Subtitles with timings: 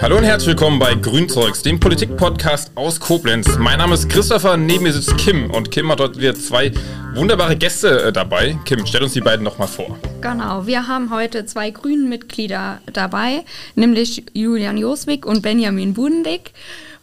[0.00, 3.58] Hallo und herzlich willkommen bei Grünzeugs, dem Politik-Podcast aus Koblenz.
[3.58, 6.70] Mein Name ist Christopher, neben mir sitzt Kim und Kim hat heute wieder zwei
[7.14, 8.56] wunderbare Gäste äh, dabei.
[8.64, 9.98] Kim, stell uns die beiden nochmal vor.
[10.20, 13.44] Genau, wir haben heute zwei Grünen-Mitglieder dabei,
[13.74, 16.52] nämlich Julian Joswig und Benjamin Budendick.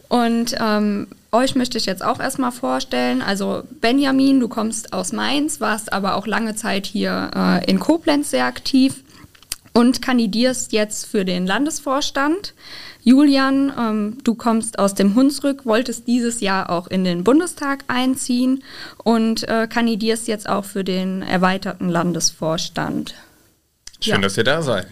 [0.08, 3.20] Und ähm, euch möchte ich jetzt auch erstmal vorstellen.
[3.20, 8.30] Also Benjamin, du kommst aus Mainz, warst aber auch lange Zeit hier äh, in Koblenz
[8.30, 9.02] sehr aktiv
[9.76, 12.54] und kandidierst jetzt für den Landesvorstand.
[13.02, 18.64] Julian, ähm, du kommst aus dem Hunsrück, wolltest dieses Jahr auch in den Bundestag einziehen
[19.04, 23.14] und äh, kandidierst jetzt auch für den erweiterten Landesvorstand.
[24.00, 24.20] Schön, ja.
[24.20, 24.86] dass ihr da seid.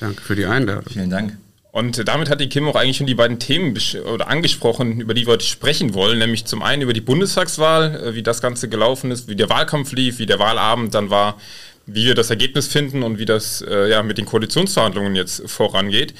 [0.00, 0.84] Danke für die Einladung.
[0.90, 1.36] Vielen Dank.
[1.70, 3.78] Und damit hat die Kim auch eigentlich schon die beiden Themen
[4.10, 8.14] oder angesprochen, über die wir heute sprechen wollen, nämlich zum einen über die Bundestagswahl, äh,
[8.14, 11.36] wie das Ganze gelaufen ist, wie der Wahlkampf lief, wie der Wahlabend dann war,
[11.86, 16.14] wie wir das Ergebnis finden und wie das äh, ja, mit den Koalitionsverhandlungen jetzt vorangeht.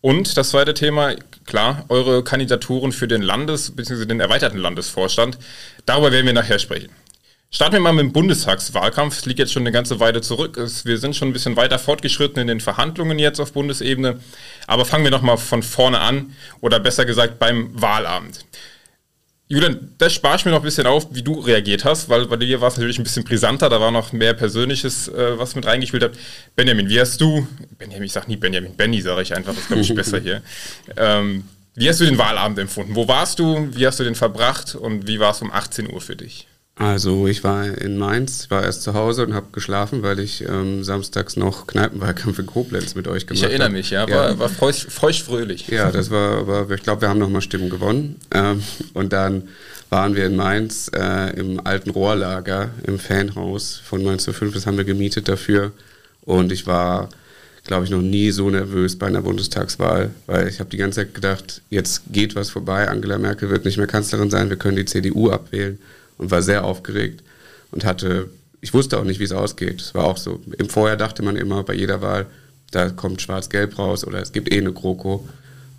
[0.00, 1.14] Und das zweite Thema,
[1.44, 4.06] klar, eure Kandidaturen für den Landes- bzw.
[4.06, 5.38] den erweiterten Landesvorstand.
[5.86, 6.90] Darüber werden wir nachher sprechen.
[7.50, 9.18] Starten wir mal mit dem Bundestagswahlkampf.
[9.18, 10.58] Es liegt jetzt schon eine ganze Weile zurück.
[10.84, 14.20] Wir sind schon ein bisschen weiter fortgeschritten in den Verhandlungen jetzt auf Bundesebene.
[14.66, 18.44] Aber fangen wir nochmal von vorne an oder besser gesagt beim Wahlabend.
[19.50, 22.36] Julian, das spare ich mir noch ein bisschen auf, wie du reagiert hast, weil bei
[22.36, 25.64] dir war es natürlich ein bisschen brisanter, da war noch mehr Persönliches, äh, was mit
[25.64, 26.12] reingespielt hat.
[26.54, 29.82] Benjamin, wie hast du, Benjamin, ich sag nie Benjamin, Benny sage ich einfach, das glaube
[29.82, 30.42] ich besser hier.
[30.96, 32.96] Ähm, wie hast du den Wahlabend empfunden?
[32.96, 33.68] Wo warst du?
[33.72, 34.74] Wie hast du den verbracht?
[34.74, 36.48] Und wie war es um 18 Uhr für dich?
[36.78, 40.84] Also ich war in Mainz, war erst zu Hause und habe geschlafen, weil ich ähm,
[40.84, 43.52] samstags noch Kneipenwahlkampf in Koblenz mit euch gemacht habe.
[43.52, 44.38] Ich erinnere mich, ja, war, ja.
[44.38, 45.26] war feucht, feucht
[45.68, 48.20] Ja, das war, aber ich glaube, wir haben nochmal Stimmen gewonnen.
[48.32, 48.62] Ähm,
[48.94, 49.48] und dann
[49.90, 54.76] waren wir in Mainz äh, im alten Rohrlager im Fanhaus von Mainz 05, das haben
[54.76, 55.72] wir gemietet dafür.
[56.22, 57.08] Und ich war,
[57.64, 61.14] glaube ich, noch nie so nervös bei einer Bundestagswahl, weil ich habe die ganze Zeit
[61.14, 64.84] gedacht, jetzt geht was vorbei, Angela Merkel wird nicht mehr Kanzlerin sein, wir können die
[64.84, 65.80] CDU abwählen
[66.18, 67.22] und war sehr aufgeregt
[67.70, 68.30] und hatte,
[68.60, 69.80] ich wusste auch nicht, wie es ausgeht.
[69.80, 72.26] Es war auch so, im Vorjahr dachte man immer bei jeder Wahl,
[72.70, 75.26] da kommt schwarz-gelb raus oder es gibt eh eine GroKo.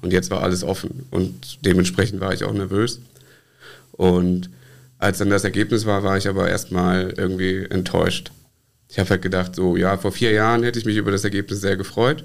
[0.02, 3.02] Und jetzt war alles offen und dementsprechend war ich auch nervös.
[3.92, 4.50] Und
[4.98, 8.32] als dann das Ergebnis war, war ich aber erstmal irgendwie enttäuscht.
[8.88, 11.62] Ich habe halt gedacht, so, ja, vor vier Jahren hätte ich mich über das Ergebnis
[11.62, 12.24] sehr gefreut.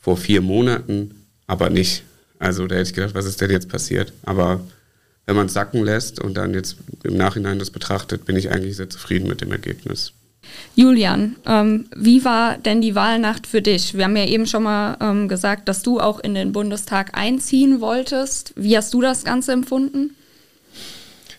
[0.00, 2.02] Vor vier Monaten aber nicht.
[2.38, 4.12] Also da hätte ich gedacht, was ist denn jetzt passiert?
[4.24, 4.60] Aber
[5.26, 8.76] wenn man es sacken lässt und dann jetzt im Nachhinein das betrachtet, bin ich eigentlich
[8.76, 10.12] sehr zufrieden mit dem Ergebnis.
[10.74, 13.94] Julian, ähm, wie war denn die Wahlnacht für dich?
[13.94, 17.80] Wir haben ja eben schon mal ähm, gesagt, dass du auch in den Bundestag einziehen
[17.80, 18.52] wolltest.
[18.56, 20.10] Wie hast du das Ganze empfunden?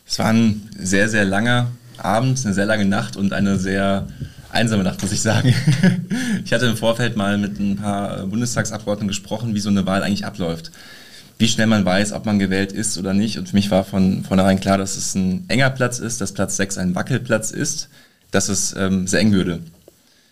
[0.07, 4.07] Es war ein sehr, sehr langer Abend, eine sehr lange Nacht und eine sehr
[4.49, 5.53] einsame Nacht, muss ich sagen.
[6.45, 10.25] ich hatte im Vorfeld mal mit ein paar Bundestagsabgeordneten gesprochen, wie so eine Wahl eigentlich
[10.25, 10.71] abläuft
[11.37, 13.37] wie schnell man weiß, ob man gewählt ist oder nicht.
[13.37, 16.55] Und für mich war von vornherein klar, dass es ein enger Platz ist, dass Platz
[16.57, 17.89] 6 ein Wackelplatz ist,
[18.31, 19.59] dass es ähm, sehr eng würde.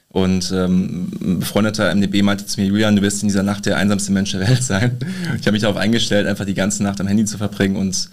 [0.10, 3.78] Und ähm, ein befreundeter MDB meinte zu mir, Julian, du wirst in dieser Nacht der
[3.78, 4.98] einsamste Mensch der Welt sein.
[5.40, 8.10] Ich habe mich darauf eingestellt, einfach die ganze Nacht am Handy zu verbringen und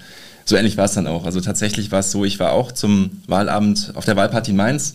[0.46, 1.26] so ähnlich war es dann auch.
[1.26, 4.94] Also tatsächlich war es so, ich war auch zum Wahlabend auf der Wahlparty in Mainz,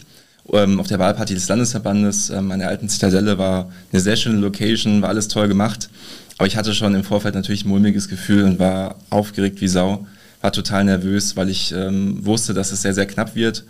[0.52, 5.04] ähm, auf der Wahlparty des Landesverbandes ähm, an alten Zitadelle, war eine sehr schöne Location,
[5.04, 5.90] war alles toll gemacht.
[6.38, 10.06] Aber ich hatte schon im Vorfeld natürlich ein mulmiges Gefühl und war aufgeregt wie Sau,
[10.42, 13.64] war total nervös, weil ich ähm, wusste, dass es sehr, sehr knapp wird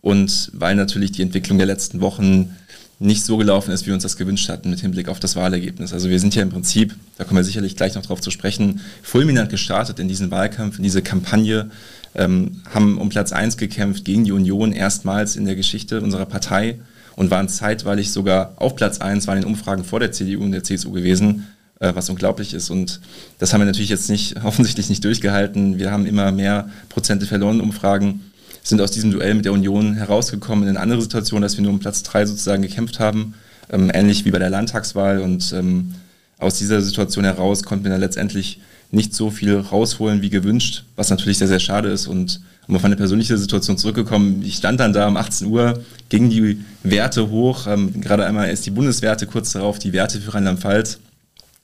[0.00, 2.56] und weil natürlich die Entwicklung der letzten Wochen
[3.00, 5.92] nicht so gelaufen ist, wie wir uns das gewünscht hatten mit Hinblick auf das Wahlergebnis.
[5.92, 8.80] Also wir sind ja im Prinzip, da kommen wir sicherlich gleich noch drauf zu sprechen,
[9.02, 11.70] fulminant gestartet in diesen Wahlkampf, in diese Kampagne,
[12.14, 16.78] ähm, haben um Platz 1 gekämpft gegen die Union erstmals in der Geschichte unserer Partei
[17.16, 20.62] und waren zeitweilig sogar auf Platz 1, waren in Umfragen vor der CDU und der
[20.62, 21.46] CSU gewesen
[21.78, 22.70] was unglaublich ist.
[22.70, 23.00] Und
[23.38, 25.78] das haben wir natürlich jetzt nicht, offensichtlich nicht durchgehalten.
[25.78, 28.20] Wir haben immer mehr Prozente verloren, Umfragen,
[28.62, 31.72] sind aus diesem Duell mit der Union herausgekommen in eine andere Situation, dass wir nur
[31.72, 33.34] um Platz drei sozusagen gekämpft haben,
[33.70, 35.20] ähm, ähnlich wie bei der Landtagswahl.
[35.20, 35.94] Und ähm,
[36.38, 38.60] aus dieser Situation heraus konnten wir dann letztendlich
[38.92, 42.06] nicht so viel rausholen wie gewünscht, was natürlich sehr, sehr schade ist.
[42.06, 46.30] Und um auf eine persönliche Situation zurückgekommen, ich stand dann da um 18 Uhr, gingen
[46.30, 50.98] die Werte hoch, ähm, gerade einmal ist die Bundeswerte, kurz darauf die Werte für Rheinland-Pfalz.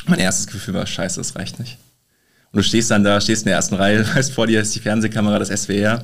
[0.09, 1.77] Mein erstes Gefühl war, scheiße, das reicht nicht.
[2.51, 4.81] Und du stehst dann da, stehst in der ersten Reihe, weißt, vor dir ist die
[4.81, 6.03] Fernsehkamera, das SWR.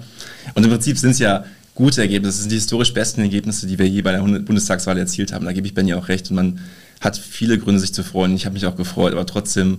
[0.54, 3.88] Und im Prinzip sind es ja gute Ergebnisse, sind die historisch besten Ergebnisse, die wir
[3.88, 5.46] je bei der Bundestagswahl erzielt haben.
[5.46, 6.30] Da gebe ich Ben ja auch recht.
[6.30, 6.60] Und man
[7.00, 8.36] hat viele Gründe, sich zu freuen.
[8.36, 9.78] Ich habe mich auch gefreut, aber trotzdem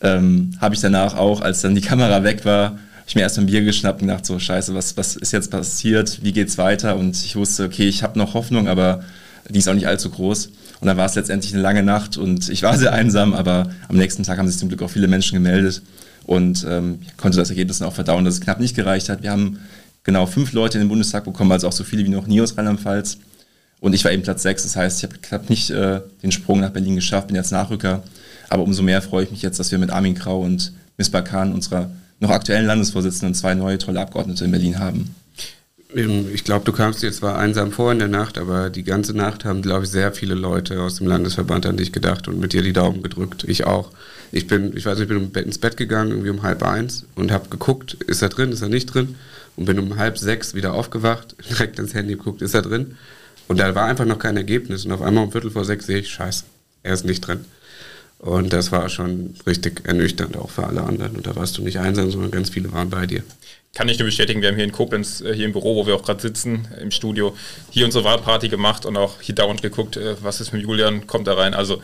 [0.00, 3.46] ähm, habe ich danach auch, als dann die Kamera weg war, ich mir erst ein
[3.46, 6.96] Bier geschnappt und gedacht, so scheiße, was, was ist jetzt passiert, wie geht's weiter?
[6.96, 9.04] Und ich wusste, okay, ich habe noch Hoffnung, aber
[9.48, 10.46] die ist auch nicht allzu groß.
[10.80, 13.96] Und dann war es letztendlich eine lange Nacht und ich war sehr einsam, aber am
[13.96, 15.82] nächsten Tag haben sich zum Glück auch viele Menschen gemeldet
[16.24, 19.22] und ähm, konnte das Ergebnis dann auch verdauen, dass es knapp nicht gereicht hat.
[19.22, 19.60] Wir haben
[20.04, 22.56] genau fünf Leute in den Bundestag bekommen, also auch so viele wie noch nie aus
[22.56, 23.18] Rheinland-Pfalz.
[23.80, 26.60] Und ich war eben Platz sechs, das heißt, ich habe knapp nicht äh, den Sprung
[26.60, 28.02] nach Berlin geschafft, bin jetzt Nachrücker.
[28.48, 31.52] Aber umso mehr freue ich mich jetzt, dass wir mit Armin Grau und Miss Bakan,
[31.52, 31.90] unserer
[32.20, 35.14] noch aktuellen Landesvorsitzenden, zwei neue tolle Abgeordnete in Berlin haben.
[35.94, 39.44] Ich glaube, du kamst dir zwar einsam vor in der Nacht, aber die ganze Nacht
[39.44, 42.62] haben, glaube ich, sehr viele Leute aus dem Landesverband an dich gedacht und mit dir
[42.62, 43.44] die Daumen gedrückt.
[43.46, 43.90] Ich auch.
[44.30, 47.30] Ich bin, ich weiß nicht, ich bin ins Bett gegangen, irgendwie um halb eins und
[47.30, 49.16] habe geguckt, ist er drin, ist er nicht drin
[49.56, 52.96] und bin um halb sechs wieder aufgewacht, direkt ins Handy geguckt, ist er drin
[53.48, 55.98] und da war einfach noch kein Ergebnis und auf einmal um Viertel vor sechs sehe
[55.98, 56.44] ich, scheiße,
[56.82, 57.44] er ist nicht drin.
[58.18, 61.16] Und das war schon richtig ernüchternd auch für alle anderen.
[61.16, 63.24] Und da warst du nicht einsam, sondern ganz viele waren bei dir.
[63.74, 65.94] Kann ich nur bestätigen, wir haben hier in Koblenz, äh, hier im Büro, wo wir
[65.94, 67.34] auch gerade sitzen, im Studio,
[67.70, 71.26] hier unsere Wahlparty gemacht und auch hier dauernd geguckt, äh, was ist mit Julian, kommt
[71.26, 71.54] er rein.
[71.54, 71.80] Also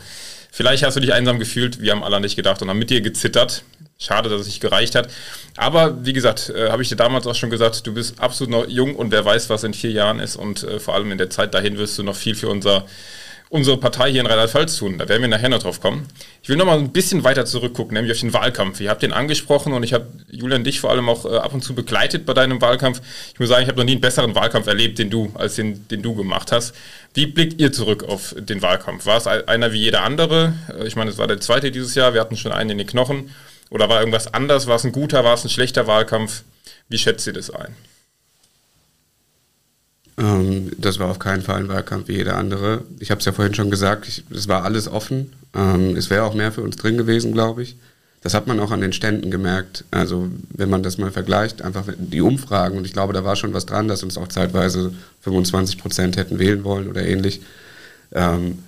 [0.51, 3.01] vielleicht hast du dich einsam gefühlt, wir haben alle nicht gedacht und haben mit dir
[3.01, 3.63] gezittert.
[3.97, 5.09] Schade, dass es nicht gereicht hat.
[5.57, 8.67] Aber wie gesagt, äh, habe ich dir damals auch schon gesagt, du bist absolut noch
[8.67, 10.35] jung und wer weiß, was in vier Jahren ist.
[10.35, 12.85] Und vor allem in der Zeit dahin wirst du noch viel für unser
[13.49, 14.99] unsere Partei hier in Rheinland-Pfalz tun.
[14.99, 16.07] Da werden wir nachher noch drauf kommen.
[16.43, 18.79] Ich will noch mal ein bisschen weiter zurückgucken, nämlich auf den Wahlkampf.
[18.79, 21.63] Ihr habt den angesprochen und ich habe Julian dich vor allem auch äh, ab und
[21.63, 23.01] zu begleitet bei deinem Wahlkampf.
[23.33, 25.87] Ich muss sagen, ich habe noch nie einen besseren Wahlkampf erlebt, den du, als den,
[25.87, 26.75] den du gemacht hast.
[27.15, 29.07] Wie blickt ihr zurück auf den Wahlkampf?
[29.07, 30.53] War es einer wie jeder andere?
[30.77, 32.13] Äh, ich meine, es war der zweite dieses Jahr.
[32.13, 33.31] Wir hatten schon einen in den Knochen.
[33.71, 34.67] Oder war irgendwas anders?
[34.67, 36.43] War es ein guter, war es ein schlechter Wahlkampf?
[36.87, 37.75] Wie schätzt ihr das ein?
[40.19, 42.83] Ähm, das war auf keinen Fall ein Wahlkampf wie jeder andere.
[42.99, 45.31] Ich habe es ja vorhin schon gesagt, es war alles offen.
[45.55, 47.77] Ähm, es wäre auch mehr für uns drin gewesen, glaube ich.
[48.21, 49.85] Das hat man auch an den Ständen gemerkt.
[49.91, 53.53] Also wenn man das mal vergleicht, einfach die Umfragen, und ich glaube, da war schon
[53.53, 57.41] was dran, dass uns auch zeitweise 25 Prozent hätten wählen wollen oder ähnlich.
[58.11, 58.59] Ähm,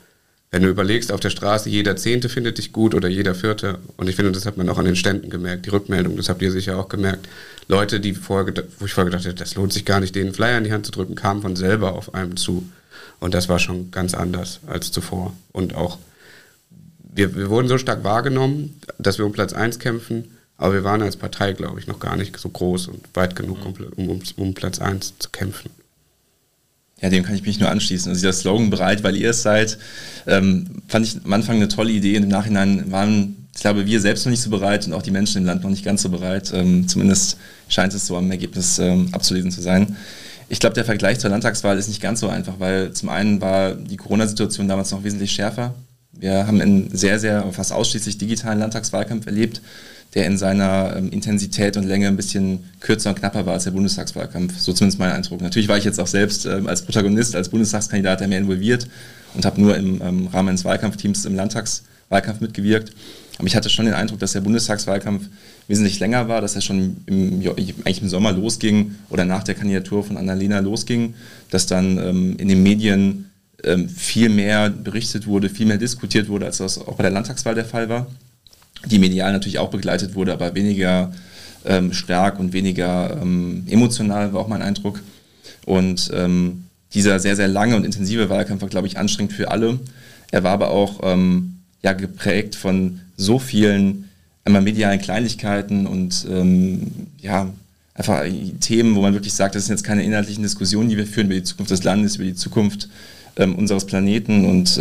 [0.51, 3.79] wenn du überlegst, auf der Straße, jeder Zehnte findet dich gut oder jeder Vierte.
[3.95, 6.41] Und ich finde, das hat man auch an den Ständen gemerkt, die Rückmeldung, das habt
[6.41, 7.29] ihr sicher auch gemerkt.
[7.69, 10.57] Leute, die vorher, wo ich vorher gedacht habe, das lohnt sich gar nicht, denen Flyer
[10.57, 12.69] in die Hand zu drücken, kamen von selber auf einem zu.
[13.21, 15.33] Und das war schon ganz anders als zuvor.
[15.53, 15.99] Und auch,
[17.13, 21.01] wir, wir wurden so stark wahrgenommen, dass wir um Platz 1 kämpfen, aber wir waren
[21.01, 24.53] als Partei, glaube ich, noch gar nicht so groß und weit genug, um, um, um
[24.53, 25.69] Platz 1 zu kämpfen.
[27.01, 28.09] Ja, dem kann ich mich nur anschließen.
[28.09, 29.77] Also dieser Slogan bereit, weil ihr es seid,
[30.27, 33.99] ähm, fand ich am Anfang eine tolle Idee und im Nachhinein waren, ich glaube, wir
[33.99, 36.09] selbst noch nicht so bereit und auch die Menschen im Land noch nicht ganz so
[36.09, 36.51] bereit.
[36.53, 37.37] Ähm, zumindest
[37.69, 39.95] scheint es so am Ergebnis ähm, abzulesen zu sein.
[40.47, 43.73] Ich glaube, der Vergleich zur Landtagswahl ist nicht ganz so einfach, weil zum einen war
[43.73, 45.73] die Corona-Situation damals noch wesentlich schärfer.
[46.11, 49.61] Wir haben einen sehr, sehr, fast ausschließlich digitalen Landtagswahlkampf erlebt
[50.13, 53.71] der in seiner ähm, Intensität und Länge ein bisschen kürzer und knapper war als der
[53.71, 54.59] Bundestagswahlkampf.
[54.59, 55.41] So zumindest mein Eindruck.
[55.41, 58.87] Natürlich war ich jetzt auch selbst ähm, als Protagonist, als Bundestagskandidat mehr involviert
[59.33, 62.91] und habe nur im ähm, Rahmen eines Wahlkampfteams im Landtagswahlkampf mitgewirkt.
[63.37, 65.27] Aber ich hatte schon den Eindruck, dass der Bundestagswahlkampf
[65.67, 67.41] wesentlich länger war, dass er schon im,
[67.85, 71.13] eigentlich im Sommer losging oder nach der Kandidatur von Annalena losging,
[71.49, 73.31] dass dann ähm, in den Medien
[73.63, 77.55] ähm, viel mehr berichtet wurde, viel mehr diskutiert wurde, als das auch bei der Landtagswahl
[77.55, 78.07] der Fall war
[78.85, 81.13] die medial natürlich auch begleitet wurde, aber weniger
[81.65, 85.01] ähm, stark und weniger ähm, emotional, war auch mein Eindruck.
[85.65, 89.79] Und ähm, dieser sehr, sehr lange und intensive Wahlkampf war, glaube ich, anstrengend für alle.
[90.31, 94.09] Er war aber auch ähm, ja, geprägt von so vielen
[94.43, 96.87] einmal medialen Kleinigkeiten und ähm,
[97.19, 97.51] ja,
[97.93, 98.23] einfach
[98.59, 101.35] Themen, wo man wirklich sagt, das sind jetzt keine inhaltlichen Diskussionen, die wir führen über
[101.35, 102.89] die Zukunft des Landes, über die Zukunft
[103.35, 104.77] ähm, unseres Planeten und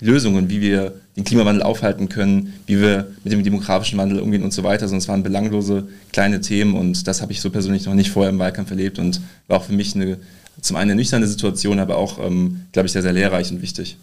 [0.00, 4.52] Lösungen, wie wir den Klimawandel aufhalten können, wie wir mit dem demografischen Wandel umgehen und
[4.52, 4.88] so weiter.
[4.88, 8.30] Sondern es waren belanglose kleine Themen und das habe ich so persönlich noch nicht vorher
[8.30, 10.18] im Wahlkampf erlebt und war auch für mich eine,
[10.60, 13.96] zum einen eine nüchterne Situation, aber auch, ähm, glaube ich, sehr, sehr lehrreich und wichtig.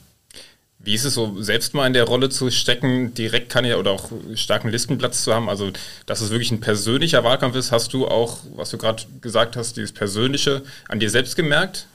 [0.79, 3.91] Wie ist es so, selbst mal in der Rolle zu stecken, direkt kann ja oder
[3.91, 5.49] auch starken Listenplatz zu haben?
[5.49, 5.71] Also,
[6.05, 9.75] dass es wirklich ein persönlicher Wahlkampf ist, hast du auch, was du gerade gesagt hast,
[9.75, 11.87] dieses Persönliche an dir selbst gemerkt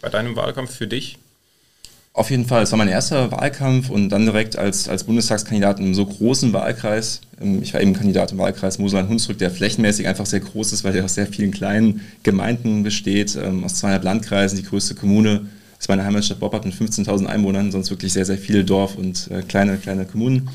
[0.00, 1.18] bei deinem Wahlkampf für dich?
[2.20, 5.86] Auf jeden Fall, es war mein erster Wahlkampf und dann direkt als, als Bundestagskandidat in
[5.86, 7.22] einem so großen Wahlkreis.
[7.40, 10.94] Ähm, ich war eben Kandidat im Wahlkreis Mosel-Hunsrück, der flächenmäßig einfach sehr groß ist, weil
[10.94, 14.58] er aus sehr vielen kleinen Gemeinden besteht, ähm, aus zweieinhalb Landkreisen.
[14.58, 15.46] Die größte Kommune
[15.78, 19.40] ist meine Heimatstadt Boppard mit 15.000 Einwohnern, sonst wirklich sehr, sehr viele Dorf- und äh,
[19.40, 20.50] kleine, kleine Kommunen.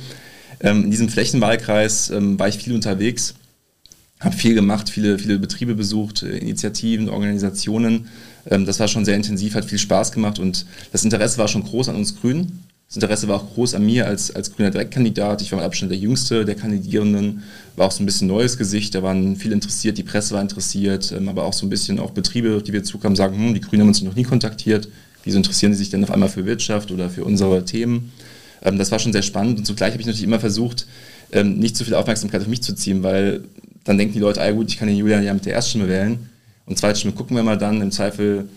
[0.60, 3.34] Ähm, in diesem Flächenwahlkreis war ich viel unterwegs,
[4.20, 8.08] habe viel gemacht, viele, viele Betriebe besucht, äh, Initiativen, Organisationen
[8.46, 11.90] das war schon sehr intensiv, hat viel Spaß gemacht und das Interesse war schon groß
[11.90, 12.64] an uns Grünen.
[12.88, 15.42] Das Interesse war auch groß an mir als, als grüner Direktkandidat.
[15.42, 17.42] Ich war mit Abstand der jüngste der Kandidierenden,
[17.76, 18.94] war auch so ein bisschen neues Gesicht.
[18.94, 22.12] Da waren viele interessiert, die Presse war interessiert, ähm, aber auch so ein bisschen auch
[22.12, 24.88] Betriebe, die wir zukamen, sagen, hm, die Grünen haben uns noch nie kontaktiert.
[25.24, 28.12] wieso interessieren sie sich denn auf einmal für Wirtschaft oder für unsere Themen.
[28.62, 30.86] Ähm, das war schon sehr spannend und zugleich habe ich natürlich immer versucht,
[31.32, 33.42] ähm, nicht zu viel Aufmerksamkeit auf mich zu ziehen, weil
[33.84, 36.30] dann denken die Leute, ah gut, ich kann den Julian ja mit der Erststimme wählen
[36.66, 38.50] und Zweitstimme gucken wir mal dann, im Zweifel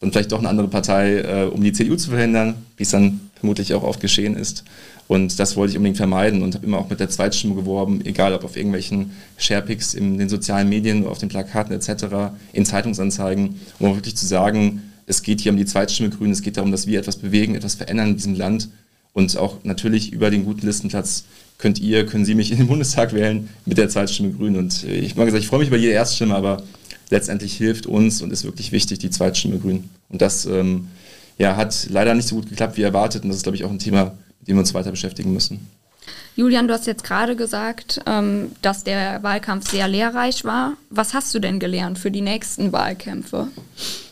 [0.00, 3.20] dann vielleicht doch eine andere Partei, äh, um die CDU zu verhindern, wie es dann
[3.34, 4.64] vermutlich auch oft geschehen ist.
[5.08, 8.34] Und das wollte ich unbedingt vermeiden und habe immer auch mit der Zweitstimme geworben, egal
[8.34, 13.90] ob auf irgendwelchen Sharepics in den sozialen Medien, auf den Plakaten etc., in Zeitungsanzeigen, um
[13.90, 16.86] auch wirklich zu sagen, es geht hier um die Zweitstimme Grün, es geht darum, dass
[16.86, 18.68] wir etwas bewegen, etwas verändern in diesem Land
[19.14, 21.24] und auch natürlich über den guten Listenplatz
[21.56, 24.56] könnt ihr, können Sie mich in den Bundestag wählen mit der Zweitstimme Grün.
[24.56, 26.62] Und äh, ich mag gesagt, ich freue mich über jede Erststimme, aber
[27.10, 29.88] letztendlich hilft uns und ist wirklich wichtig die Zweitstimme Grün.
[30.08, 30.88] Und das ähm,
[31.38, 33.70] ja, hat leider nicht so gut geklappt wie erwartet und das ist, glaube ich, auch
[33.70, 35.66] ein Thema, mit dem wir uns weiter beschäftigen müssen.
[36.36, 40.74] Julian, du hast jetzt gerade gesagt, ähm, dass der Wahlkampf sehr lehrreich war.
[40.88, 43.48] Was hast du denn gelernt für die nächsten Wahlkämpfe?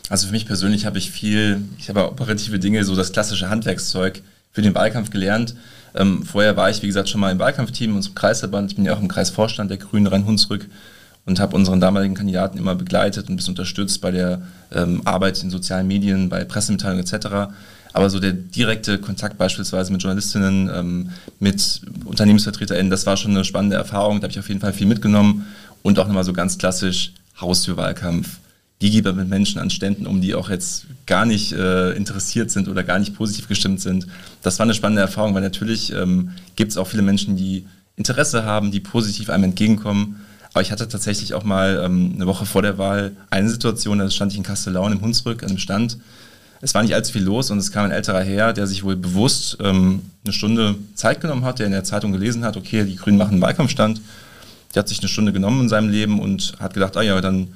[0.09, 4.21] Also für mich persönlich habe ich viel, ich habe operative Dinge, so das klassische Handwerkszeug
[4.51, 5.55] für den Wahlkampf gelernt.
[5.95, 8.71] Ähm, vorher war ich, wie gesagt, schon mal im Wahlkampfteam unserem Kreisverband.
[8.71, 10.67] Ich bin ja auch im Kreisvorstand der Grünen Rhein-Hunsrück
[11.27, 14.41] und habe unseren damaligen Kandidaten immer begleitet und ein bisschen unterstützt bei der
[14.73, 17.51] ähm, Arbeit in sozialen Medien, bei Pressemitteilungen etc.
[17.93, 23.43] Aber so der direkte Kontakt beispielsweise mit Journalistinnen, ähm, mit UnternehmensvertreterInnen, das war schon eine
[23.43, 24.19] spannende Erfahrung.
[24.19, 25.45] Da habe ich auf jeden Fall viel mitgenommen
[25.83, 28.39] und auch nochmal so ganz klassisch Haustürwahlkampf
[28.79, 32.51] wie geht man mit Menschen an Ständen um, die auch jetzt gar nicht äh, interessiert
[32.51, 34.07] sind oder gar nicht positiv gestimmt sind.
[34.43, 37.65] Das war eine spannende Erfahrung, weil natürlich ähm, gibt es auch viele Menschen, die
[37.95, 40.17] Interesse haben, die positiv einem entgegenkommen.
[40.57, 44.09] Aber ich hatte tatsächlich auch mal ähm, eine Woche vor der Wahl eine Situation, da
[44.09, 45.99] stand ich in Kastellaun im Hunsrück an einem Stand.
[46.61, 48.95] Es war nicht allzu viel los und es kam ein älterer Herr, der sich wohl
[48.95, 52.95] bewusst ähm, eine Stunde Zeit genommen hat, der in der Zeitung gelesen hat, okay, die
[52.95, 54.01] Grünen machen einen Wahlkampfstand.
[54.73, 57.49] Der hat sich eine Stunde genommen in seinem Leben und hat gedacht, ah ja, dann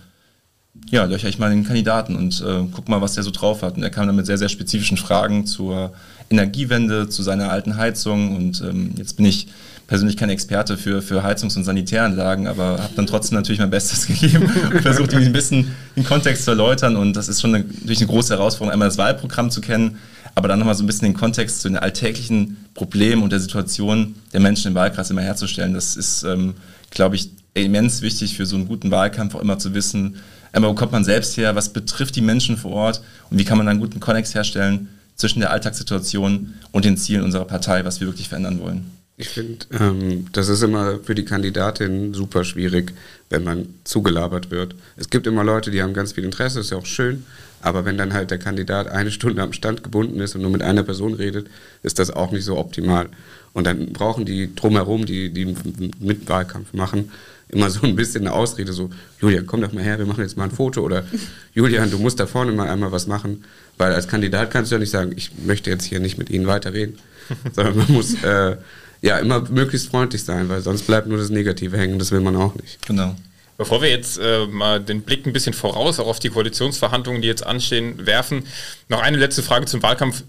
[0.92, 3.78] ja, löcher ich mal den Kandidaten und äh, guck mal, was der so drauf hat.
[3.78, 5.92] Und er kam dann mit sehr, sehr spezifischen Fragen zur
[6.30, 8.36] Energiewende, zu seiner alten Heizung.
[8.36, 9.48] Und ähm, jetzt bin ich
[9.92, 14.08] persönlich kein Experte für, für Heizungs- und Sanitäranlagen, aber habe dann trotzdem natürlich mein Bestes
[14.08, 16.96] gegeben und versucht, ihm ein bisschen den Kontext zu erläutern.
[16.96, 19.98] Und das ist schon eine, natürlich eine große Herausforderung, einmal das Wahlprogramm zu kennen,
[20.34, 24.16] aber dann nochmal so ein bisschen den Kontext zu den alltäglichen Problemen und der Situation
[24.32, 25.74] der Menschen im Wahlkreis immer herzustellen.
[25.74, 26.54] Das ist, ähm,
[26.90, 30.16] glaube ich, immens wichtig für so einen guten Wahlkampf auch immer zu wissen,
[30.54, 33.58] einmal wo kommt man selbst her, was betrifft die Menschen vor Ort und wie kann
[33.58, 38.08] man einen guten Konnex herstellen zwischen der Alltagssituation und den Zielen unserer Partei, was wir
[38.08, 39.01] wirklich verändern wollen.
[39.22, 42.92] Ich finde, ähm, das ist immer für die Kandidatin super schwierig,
[43.30, 44.74] wenn man zugelabert wird.
[44.98, 47.24] Es gibt immer Leute, die haben ganz viel Interesse, ist ja auch schön,
[47.62, 50.64] aber wenn dann halt der Kandidat eine Stunde am Stand gebunden ist und nur mit
[50.64, 51.48] einer Person redet,
[51.84, 53.10] ist das auch nicht so optimal.
[53.54, 55.56] Und dann brauchen die drumherum, die, die
[56.00, 57.12] mit Wahlkampf machen,
[57.50, 58.90] immer so ein bisschen eine Ausrede, so,
[59.22, 61.04] Julian, komm doch mal her, wir machen jetzt mal ein Foto oder
[61.54, 63.44] Julian, du musst da vorne mal einmal was machen,
[63.78, 66.48] weil als Kandidat kannst du ja nicht sagen, ich möchte jetzt hier nicht mit Ihnen
[66.48, 66.98] weiterreden,
[67.54, 68.56] sondern man muss äh,
[69.02, 72.36] ja immer möglichst freundlich sein, weil sonst bleibt nur das Negative hängen, das will man
[72.36, 72.86] auch nicht.
[72.86, 73.16] Genau.
[73.58, 77.28] Bevor wir jetzt äh, mal den Blick ein bisschen voraus auch auf die Koalitionsverhandlungen, die
[77.28, 78.48] jetzt anstehen, werfen,
[78.88, 80.24] noch eine letzte Frage zum Wahlkampf.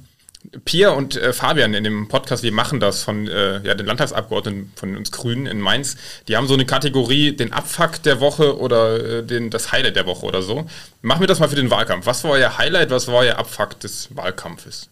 [0.64, 4.73] Pia und äh, Fabian in dem Podcast, wir machen das von äh, ja, den Landtagsabgeordneten
[4.75, 9.21] von uns Grünen in Mainz, die haben so eine Kategorie, den Abfuck der Woche oder
[9.21, 10.67] äh, den, das Highlight der Woche oder so.
[11.00, 12.07] Machen wir das mal für den Wahlkampf.
[12.07, 14.88] Was war euer Highlight, was war euer Abfuck des Wahlkampfes?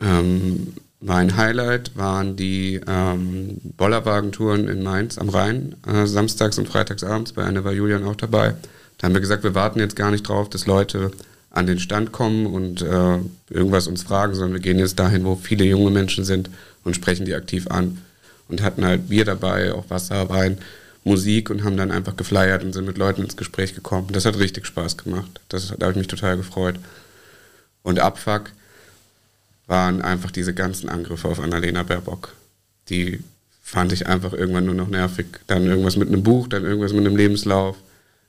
[0.00, 7.32] Ähm, mein Highlight waren die ähm, Bollerwagentouren in Mainz am Rhein, äh, samstags und freitagsabends.
[7.32, 8.54] Bei einer war Julian auch dabei.
[8.98, 11.12] Da haben wir gesagt, wir warten jetzt gar nicht drauf, dass Leute
[11.50, 15.36] an den Stand kommen und äh, irgendwas uns fragen, sondern wir gehen jetzt dahin, wo
[15.36, 16.50] viele junge Menschen sind
[16.84, 17.98] und sprechen die aktiv an.
[18.48, 20.58] Und hatten halt Bier dabei, auch Wasser, Wein,
[21.04, 24.08] Musik und haben dann einfach geflyert und sind mit Leuten ins Gespräch gekommen.
[24.10, 25.40] Das hat richtig Spaß gemacht.
[25.48, 26.76] Das, da habe ich mich total gefreut.
[27.82, 28.50] Und Abfuck
[29.68, 32.34] waren einfach diese ganzen Angriffe auf Annalena Baerbock.
[32.88, 33.20] Die
[33.62, 35.26] fand ich einfach irgendwann nur noch nervig.
[35.46, 37.76] Dann irgendwas mit einem Buch, dann irgendwas mit einem Lebenslauf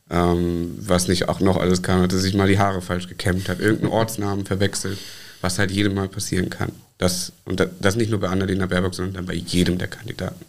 [0.10, 3.60] ähm, was nicht auch noch alles kam, dass sich mal die Haare falsch gekämmt hat,
[3.60, 4.98] irgendeinen Ortsnamen verwechselt,
[5.42, 6.72] was halt jedem mal passieren kann.
[6.98, 10.46] Das, und das nicht nur bei Annalena Baerbock, sondern bei jedem der Kandidaten.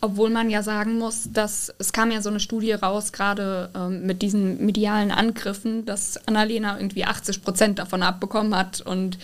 [0.00, 4.06] Obwohl man ja sagen muss, dass es kam ja so eine Studie raus, gerade ähm,
[4.06, 9.18] mit diesen medialen Angriffen, dass Annalena irgendwie 80 Prozent davon abbekommen hat und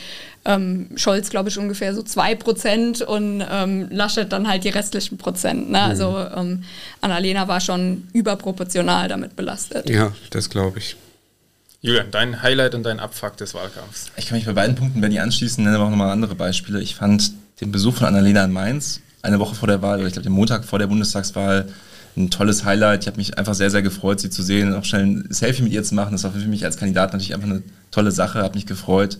[0.44, 5.16] ähm, Scholz, glaube ich, ungefähr so 2 Prozent und ähm, Laschet dann halt die restlichen
[5.16, 5.70] Prozent.
[5.70, 5.80] Ne?
[5.80, 6.16] Also, mhm.
[6.16, 6.64] Also ähm,
[7.00, 9.88] Annalena war schon überproportional damit belastet.
[9.88, 10.96] Ja, das glaube ich.
[11.82, 14.10] Julian, dein Highlight und dein Abfuck des Wahlkampfs.
[14.16, 16.80] Ich kann mich bei beiden Punkten Benny anschließen, nenne aber auch nochmal andere Beispiele.
[16.80, 20.12] Ich fand den Besuch von Annalena in Mainz eine Woche vor der Wahl, oder ich
[20.12, 21.68] glaube den Montag vor der Bundestagswahl,
[22.16, 23.02] ein tolles Highlight.
[23.02, 25.62] Ich habe mich einfach sehr, sehr gefreut, sie zu sehen und auch schnell ein Selfie
[25.62, 26.12] mit ihr zu machen.
[26.12, 28.40] Das war für mich als Kandidat natürlich einfach eine tolle Sache.
[28.40, 29.18] Habe mich gefreut,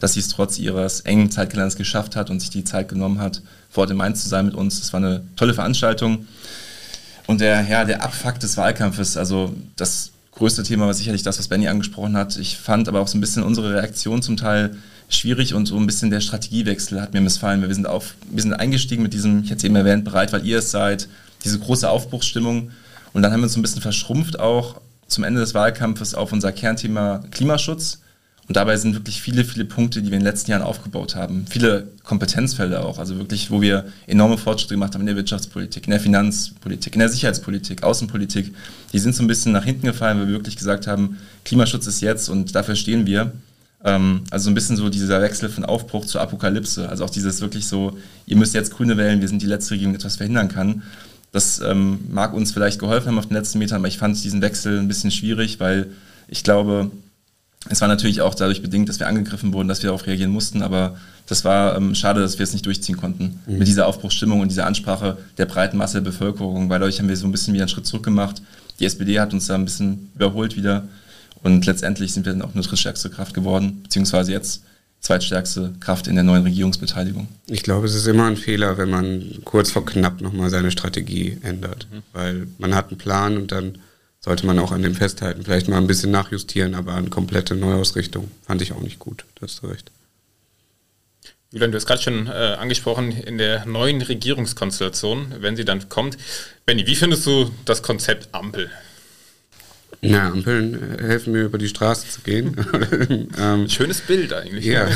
[0.00, 3.40] dass sie es trotz ihres engen Zeitkalenders geschafft hat und sich die Zeit genommen hat,
[3.70, 4.80] vor Ort in Mainz zu sein mit uns.
[4.80, 6.26] Das war eine tolle Veranstaltung.
[7.26, 11.48] Und der, ja, der Abfuck des Wahlkampfes, also das größte Thema war sicherlich das, was
[11.48, 12.36] Benny angesprochen hat.
[12.36, 14.76] Ich fand aber auch so ein bisschen unsere Reaktion zum Teil
[15.08, 17.62] schwierig und so ein bisschen der Strategiewechsel hat mir missfallen.
[17.62, 20.46] Wir sind, auf, wir sind eingestiegen mit diesem, ich hatte es eben erwähnt, bereit, weil
[20.46, 21.08] ihr es seid,
[21.44, 22.70] diese große Aufbruchsstimmung.
[23.12, 26.52] Und dann haben wir uns ein bisschen verschrumpft auch zum Ende des Wahlkampfes auf unser
[26.52, 28.00] Kernthema Klimaschutz.
[28.46, 31.46] Und dabei sind wirklich viele, viele Punkte, die wir in den letzten Jahren aufgebaut haben.
[31.48, 35.92] Viele Kompetenzfelder auch, also wirklich, wo wir enorme Fortschritte gemacht haben in der Wirtschaftspolitik, in
[35.92, 38.54] der Finanzpolitik, in der Sicherheitspolitik, Außenpolitik.
[38.92, 42.02] Die sind so ein bisschen nach hinten gefallen, weil wir wirklich gesagt haben, Klimaschutz ist
[42.02, 43.32] jetzt und dafür stehen wir.
[43.84, 46.88] Ähm, also so ein bisschen so dieser Wechsel von Aufbruch zur Apokalypse.
[46.88, 49.92] Also auch dieses wirklich so, ihr müsst jetzt Grüne wählen, wir sind die letzte Regierung,
[49.92, 50.82] die etwas verhindern kann.
[51.32, 54.40] Das ähm, mag uns vielleicht geholfen haben auf den letzten Metern, aber ich fand diesen
[54.40, 55.88] Wechsel ein bisschen schwierig, weil
[56.28, 56.90] ich glaube,
[57.68, 60.62] es war natürlich auch dadurch bedingt, dass wir angegriffen wurden, dass wir darauf reagieren mussten,
[60.62, 63.58] aber das war ähm, schade, dass wir es nicht durchziehen konnten mhm.
[63.58, 67.16] mit dieser Aufbruchsstimmung und dieser Ansprache der breiten Masse der Bevölkerung, weil dadurch haben wir
[67.16, 68.42] so ein bisschen wieder einen Schritt zurück gemacht.
[68.78, 70.84] Die SPD hat uns da ein bisschen überholt wieder
[71.44, 74.64] und letztendlich sind wir dann auch eine drittstärkste Kraft geworden, beziehungsweise jetzt
[75.00, 77.28] zweitstärkste Kraft in der neuen Regierungsbeteiligung.
[77.46, 81.38] Ich glaube, es ist immer ein Fehler, wenn man kurz vor knapp nochmal seine Strategie
[81.42, 81.86] ändert.
[81.92, 82.02] Mhm.
[82.12, 83.78] Weil man hat einen Plan und dann
[84.20, 85.42] sollte man auch an dem festhalten.
[85.44, 89.26] Vielleicht mal ein bisschen nachjustieren, aber eine komplette Neuausrichtung fand ich auch nicht gut.
[89.34, 89.90] Da hast du recht.
[91.50, 96.16] Julian, du hast gerade schon äh, angesprochen, in der neuen Regierungskonstellation, wenn sie dann kommt.
[96.64, 98.70] Benny, wie findest du das Konzept Ampel?
[100.02, 102.56] Na, Ampeln helfen mir über die Straße zu gehen.
[103.40, 104.64] ähm, Schönes Bild eigentlich.
[104.64, 104.88] Ja.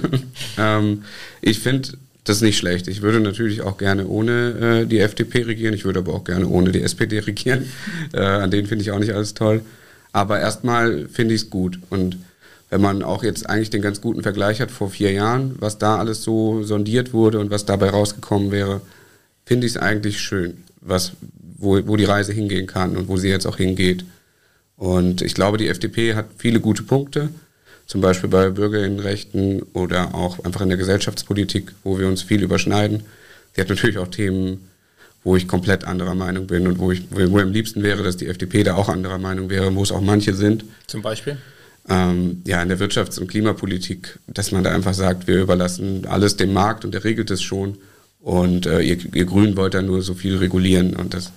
[0.58, 1.04] ähm,
[1.40, 1.90] ich finde
[2.24, 2.88] das nicht schlecht.
[2.88, 5.74] Ich würde natürlich auch gerne ohne äh, die FDP regieren.
[5.74, 7.70] Ich würde aber auch gerne ohne die SPD regieren.
[8.12, 9.62] Äh, an denen finde ich auch nicht alles toll.
[10.12, 11.78] Aber erstmal finde ich es gut.
[11.90, 12.18] Und
[12.70, 15.96] wenn man auch jetzt eigentlich den ganz guten Vergleich hat vor vier Jahren, was da
[15.98, 18.80] alles so sondiert wurde und was dabei rausgekommen wäre,
[19.46, 21.12] finde ich es eigentlich schön, was,
[21.56, 24.04] wo, wo die Reise hingehen kann und wo sie jetzt auch hingeht.
[24.78, 27.30] Und ich glaube, die FDP hat viele gute Punkte,
[27.86, 33.02] zum Beispiel bei Bürgerinnenrechten oder auch einfach in der Gesellschaftspolitik, wo wir uns viel überschneiden.
[33.54, 34.68] Sie hat natürlich auch Themen,
[35.24, 38.16] wo ich komplett anderer Meinung bin und wo ich wo, wo am liebsten wäre, dass
[38.16, 40.64] die FDP da auch anderer Meinung wäre, wo es auch manche sind.
[40.86, 41.38] Zum Beispiel?
[41.88, 46.36] Ähm, ja, in der Wirtschafts- und Klimapolitik, dass man da einfach sagt, wir überlassen alles
[46.36, 47.78] dem Markt und der regelt es schon.
[48.20, 51.32] Und äh, ihr, ihr Grünen wollt da nur so viel regulieren und das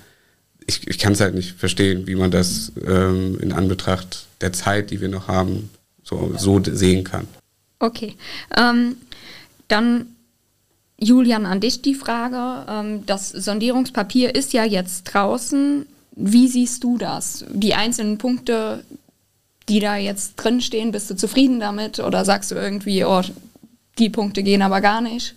[0.68, 4.92] ich, ich kann es halt nicht verstehen, wie man das ähm, in Anbetracht der Zeit,
[4.92, 5.70] die wir noch haben,
[6.04, 7.28] so, so sehen kann.
[7.80, 8.16] Okay.
[8.56, 8.96] Ähm,
[9.68, 10.08] dann
[11.04, 12.66] Julian, an dich die Frage.
[12.72, 15.88] Ähm, das Sondierungspapier ist ja jetzt draußen.
[16.16, 17.44] Wie siehst du das?
[17.52, 18.84] Die einzelnen Punkte,
[19.68, 23.22] die da jetzt drinstehen, bist du zufrieden damit oder sagst du irgendwie, oh,
[23.98, 25.34] die Punkte gehen aber gar nicht?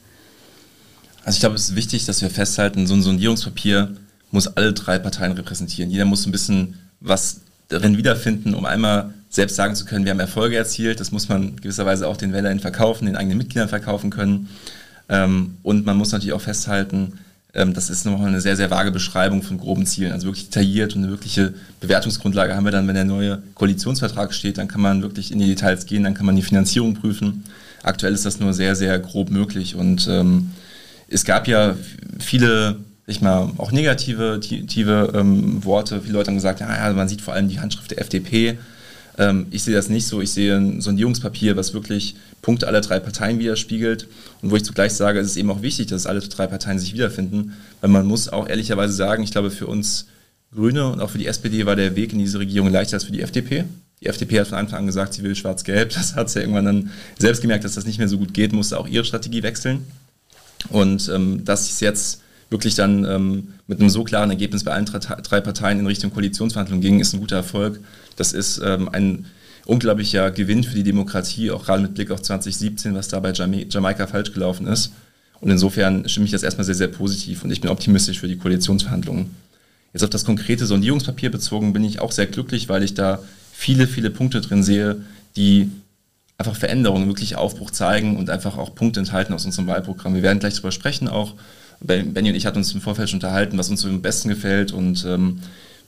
[1.24, 3.96] Also ich glaube, es ist wichtig, dass wir festhalten, so ein Sondierungspapier
[4.34, 5.90] muss alle drei Parteien repräsentieren.
[5.90, 10.20] Jeder muss ein bisschen was darin wiederfinden, um einmal selbst sagen zu können, wir haben
[10.20, 11.00] Erfolge erzielt.
[11.00, 14.48] Das muss man gewisserweise auch den Wählern verkaufen, den eigenen Mitgliedern verkaufen können.
[15.08, 17.18] Ähm, und man muss natürlich auch festhalten,
[17.54, 20.12] ähm, das ist nochmal eine sehr, sehr vage Beschreibung von groben Zielen.
[20.12, 24.58] Also wirklich detailliert und eine wirkliche Bewertungsgrundlage haben wir dann, wenn der neue Koalitionsvertrag steht.
[24.58, 27.44] Dann kann man wirklich in die Details gehen, dann kann man die Finanzierung prüfen.
[27.82, 29.76] Aktuell ist das nur sehr, sehr grob möglich.
[29.76, 30.50] Und ähm,
[31.08, 31.76] es gab ja
[32.18, 36.00] viele ich mal, auch negative tiefe, ähm, Worte.
[36.00, 38.58] Viele Leute haben gesagt, ja, man sieht vor allem die Handschrift der FDP.
[39.18, 40.20] Ähm, ich sehe das nicht so.
[40.20, 44.08] Ich sehe ein Sondierungspapier, was wirklich Punkte aller drei Parteien widerspiegelt
[44.42, 46.94] und wo ich zugleich sage, es ist eben auch wichtig, dass alle drei Parteien sich
[46.94, 50.06] wiederfinden, weil man muss auch ehrlicherweise sagen, ich glaube, für uns
[50.54, 53.12] Grüne und auch für die SPD war der Weg in diese Regierung leichter als für
[53.12, 53.64] die FDP.
[54.00, 55.90] Die FDP hat von Anfang an gesagt, sie will schwarz-gelb.
[55.94, 58.52] Das hat sie ja irgendwann dann selbst gemerkt, dass das nicht mehr so gut geht,
[58.52, 59.86] musste auch ihre Strategie wechseln.
[60.70, 62.20] Und ähm, dass es jetzt
[62.54, 66.80] wirklich dann ähm, mit einem so klaren Ergebnis bei allen drei Parteien in Richtung Koalitionsverhandlungen
[66.80, 67.80] ging, ist ein guter Erfolg.
[68.14, 69.26] Das ist ähm, ein
[69.66, 74.06] unglaublicher Gewinn für die Demokratie, auch gerade mit Blick auf 2017, was da bei Jamaika
[74.06, 74.92] falsch gelaufen ist.
[75.40, 78.38] Und insofern stimme ich das erstmal sehr, sehr positiv und ich bin optimistisch für die
[78.38, 79.30] Koalitionsverhandlungen.
[79.92, 83.18] Jetzt auf das konkrete Sondierungspapier bezogen bin ich auch sehr glücklich, weil ich da
[83.52, 85.02] viele, viele Punkte drin sehe,
[85.34, 85.72] die
[86.38, 90.14] einfach Veränderungen, wirklich Aufbruch zeigen und einfach auch Punkte enthalten aus unserem Wahlprogramm.
[90.14, 91.34] Wir werden gleich darüber sprechen auch
[91.80, 94.72] Benny und ich hatten uns im Vorfeld schon unterhalten, was uns so am besten gefällt.
[94.72, 95.40] Und ähm,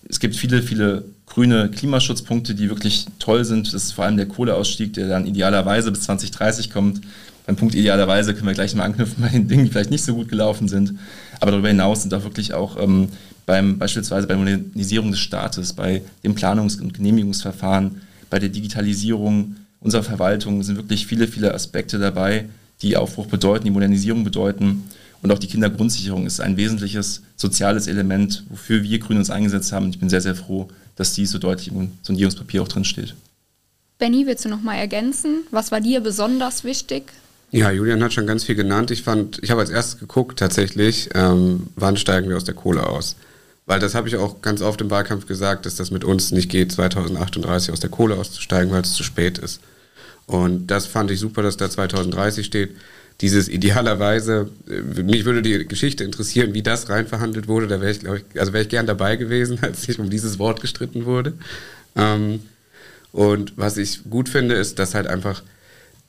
[0.09, 3.69] es gibt viele, viele grüne Klimaschutzpunkte, die wirklich toll sind.
[3.69, 7.01] Das ist vor allem der Kohleausstieg, der dann idealerweise bis 2030 kommt.
[7.47, 10.15] Beim Punkt idealerweise können wir gleich mal anknüpfen bei den Dingen, die vielleicht nicht so
[10.15, 10.95] gut gelaufen sind.
[11.41, 13.09] Aber darüber hinaus sind auch wirklich auch ähm,
[13.47, 19.57] beim, beispielsweise bei der Modernisierung des Staates, bei dem Planungs- und Genehmigungsverfahren, bei der Digitalisierung
[19.81, 22.47] unserer Verwaltung sind wirklich viele, viele Aspekte dabei,
[22.83, 24.85] die Aufbruch bedeuten, die Modernisierung bedeuten.
[25.27, 29.87] Und auch die Kindergrundsicherung ist ein wesentliches soziales Element, wofür wir Grüne uns eingesetzt haben.
[29.87, 33.17] Und ich bin sehr, sehr froh, dass dies so deutlich im Sondierungspapier auch drin steht.
[33.99, 35.43] Benny, willst du noch mal ergänzen?
[35.51, 37.13] Was war dir besonders wichtig?
[37.51, 38.93] Ja, Julian hat schon ganz viel genannt.
[38.93, 42.87] Ich fand, ich habe als erstes geguckt tatsächlich, ähm, wann steigen wir aus der Kohle
[42.87, 43.17] aus?
[43.65, 46.49] Weil das habe ich auch ganz oft im Wahlkampf gesagt, dass das mit uns nicht
[46.49, 49.61] geht, 2038 aus der Kohle auszusteigen, weil es zu spät ist.
[50.27, 52.77] Und das fand ich super, dass da 2030 steht.
[53.21, 57.67] Dieses idealerweise, äh, mich würde die Geschichte interessieren, wie das rein verhandelt wurde.
[57.67, 60.39] Da wäre ich, glaube ich, also wäre ich gern dabei gewesen, als sich um dieses
[60.39, 61.33] Wort gestritten wurde.
[61.97, 62.41] Ähm,
[63.13, 65.43] und was ich gut finde, ist, dass halt einfach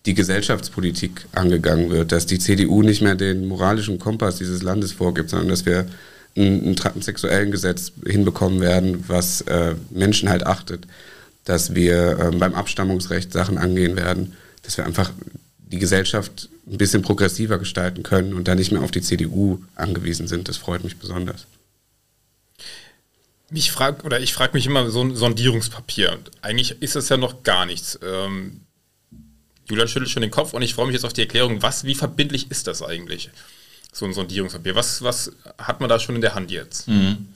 [0.06, 5.30] die Gesellschaftspolitik angegangen wird, dass die CDU nicht mehr den moralischen Kompass dieses Landes vorgibt,
[5.30, 5.88] sondern dass wir
[6.36, 10.88] ein, ein transsexuellen Gesetz hinbekommen werden, was äh, Menschen halt achtet,
[11.46, 15.12] dass wir äh, beim Abstammungsrecht Sachen angehen werden, dass wir einfach
[15.58, 20.28] die Gesellschaft ein bisschen progressiver gestalten können und da nicht mehr auf die CDU angewiesen
[20.28, 20.48] sind.
[20.50, 21.48] Das freut mich besonders.
[23.50, 26.18] Mich frag, oder ich frage mich immer so ein Sondierungspapier.
[26.42, 27.98] Eigentlich ist das ja noch gar nichts.
[28.04, 28.62] Ähm,
[29.70, 31.96] Julian schüttelt schon den Kopf und ich freue mich jetzt auf die Erklärung, was, wie
[31.96, 33.30] verbindlich ist das eigentlich?
[33.94, 34.76] So ein Sondierungspapier.
[34.76, 36.90] Was, was hat man da schon in der Hand jetzt?
[36.90, 37.28] Mhm.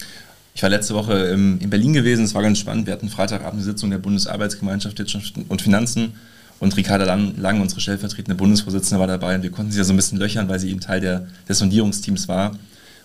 [0.53, 2.85] Ich war letzte Woche in Berlin gewesen, es war ganz spannend.
[2.85, 6.19] Wir hatten Freitagabend eine Sitzung der Bundesarbeitsgemeinschaft Wirtschaft und Finanzen
[6.62, 9.95] und Ricarda Lang, unsere stellvertretende Bundesvorsitzende, war dabei und wir konnten sie ja so ein
[9.95, 12.56] bisschen löchern, weil sie eben Teil der, des Sondierungsteams war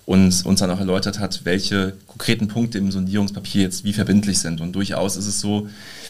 [0.05, 4.61] und uns dann auch erläutert hat, welche konkreten Punkte im Sondierungspapier jetzt wie verbindlich sind.
[4.61, 5.69] Und durchaus ist es so,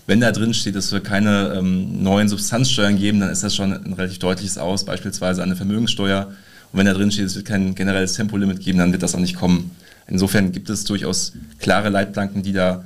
[0.08, 3.72] wenn da drin steht, dass wir keine ähm, neuen Substanzsteuern geben, dann ist das schon
[3.72, 6.26] ein relativ deutliches Aus, beispielsweise eine Vermögenssteuer.
[6.72, 9.20] Und wenn da drin steht, es wird kein generelles Tempolimit geben, dann wird das auch
[9.20, 9.70] nicht kommen.
[10.08, 12.84] Insofern gibt es durchaus klare Leitplanken, die da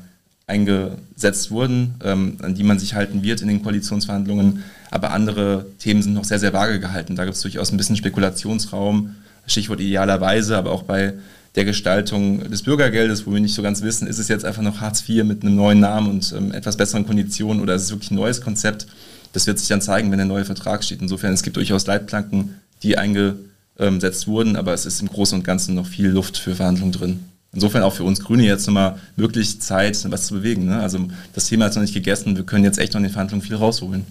[0.50, 4.62] eingesetzt wurden, ähm, an die man sich halten wird in den Koalitionsverhandlungen.
[4.90, 7.16] Aber andere Themen sind noch sehr, sehr vage gehalten.
[7.16, 9.14] Da gibt es durchaus ein bisschen Spekulationsraum
[9.46, 11.14] Stichwort idealerweise, aber auch bei
[11.56, 14.80] der Gestaltung des Bürgergeldes, wo wir nicht so ganz wissen, ist es jetzt einfach noch
[14.80, 18.10] Hartz IV mit einem neuen Namen und ähm, etwas besseren Konditionen oder ist es wirklich
[18.12, 18.86] ein neues Konzept?
[19.32, 21.02] Das wird sich dann zeigen, wenn der neue Vertrag steht.
[21.02, 25.74] Insofern, es gibt durchaus Leitplanken, die eingesetzt wurden, aber es ist im Großen und Ganzen
[25.74, 27.20] noch viel Luft für Verhandlungen drin.
[27.52, 30.66] Insofern auch für uns Grüne jetzt nochmal wirklich Zeit, was zu bewegen.
[30.66, 30.80] Ne?
[30.80, 33.42] Also das Thema ist noch nicht gegessen, wir können jetzt echt noch in den Verhandlungen
[33.42, 34.06] viel rausholen.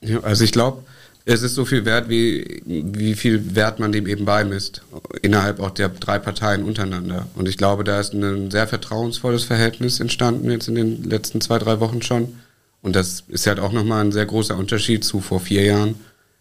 [0.00, 0.84] Ja, also ich glaube,
[1.28, 4.82] es ist so viel wert, wie, wie viel Wert man dem eben beimisst,
[5.22, 7.26] innerhalb auch der drei Parteien untereinander.
[7.34, 11.58] Und ich glaube, da ist ein sehr vertrauensvolles Verhältnis entstanden jetzt in den letzten zwei,
[11.58, 12.34] drei Wochen schon.
[12.80, 15.96] Und das ist halt auch nochmal ein sehr großer Unterschied zu vor vier Jahren,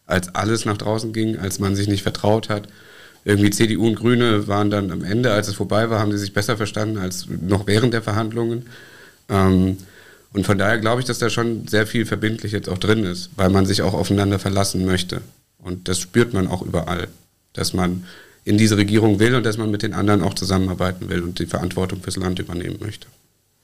[0.05, 2.67] als alles nach draußen ging, als man sich nicht vertraut hat.
[3.25, 6.33] Irgendwie CDU und Grüne waren dann am Ende, als es vorbei war, haben sie sich
[6.33, 8.67] besser verstanden als noch während der Verhandlungen.
[9.29, 9.77] Ähm,
[10.31, 13.31] und von daher glaube ich, dass da schon sehr viel verbindlich jetzt auch drin ist,
[13.35, 15.21] weil man sich auch aufeinander verlassen möchte.
[15.57, 17.07] Und das spürt man auch überall,
[17.53, 18.03] dass man
[18.43, 21.47] in diese Regierung will und dass man mit den anderen auch zusammenarbeiten will und die
[21.47, 23.07] Verantwortung fürs Land übernehmen möchte.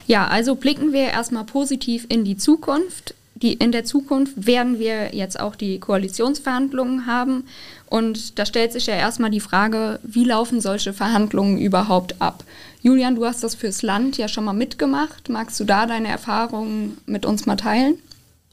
[0.07, 3.13] Ja, also blicken wir erstmal positiv in die Zukunft.
[3.35, 7.43] Die, in der Zukunft werden wir jetzt auch die Koalitionsverhandlungen haben.
[7.91, 12.45] Und da stellt sich ja erstmal die Frage, wie laufen solche Verhandlungen überhaupt ab?
[12.81, 15.27] Julian, du hast das fürs Land ja schon mal mitgemacht.
[15.27, 17.95] Magst du da deine Erfahrungen mit uns mal teilen?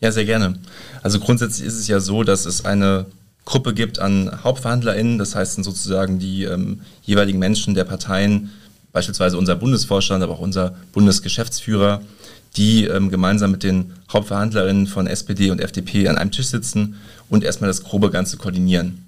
[0.00, 0.58] Ja, sehr gerne.
[1.04, 3.06] Also grundsätzlich ist es ja so, dass es eine
[3.44, 8.50] Gruppe gibt an HauptverhandlerInnen, das heißt sozusagen die ähm, jeweiligen Menschen der Parteien,
[8.90, 12.02] beispielsweise unser Bundesvorstand, aber auch unser Bundesgeschäftsführer,
[12.56, 16.96] die ähm, gemeinsam mit den HauptverhandlerInnen von SPD und FDP an einem Tisch sitzen
[17.28, 19.07] und erstmal das grobe Ganze koordinieren.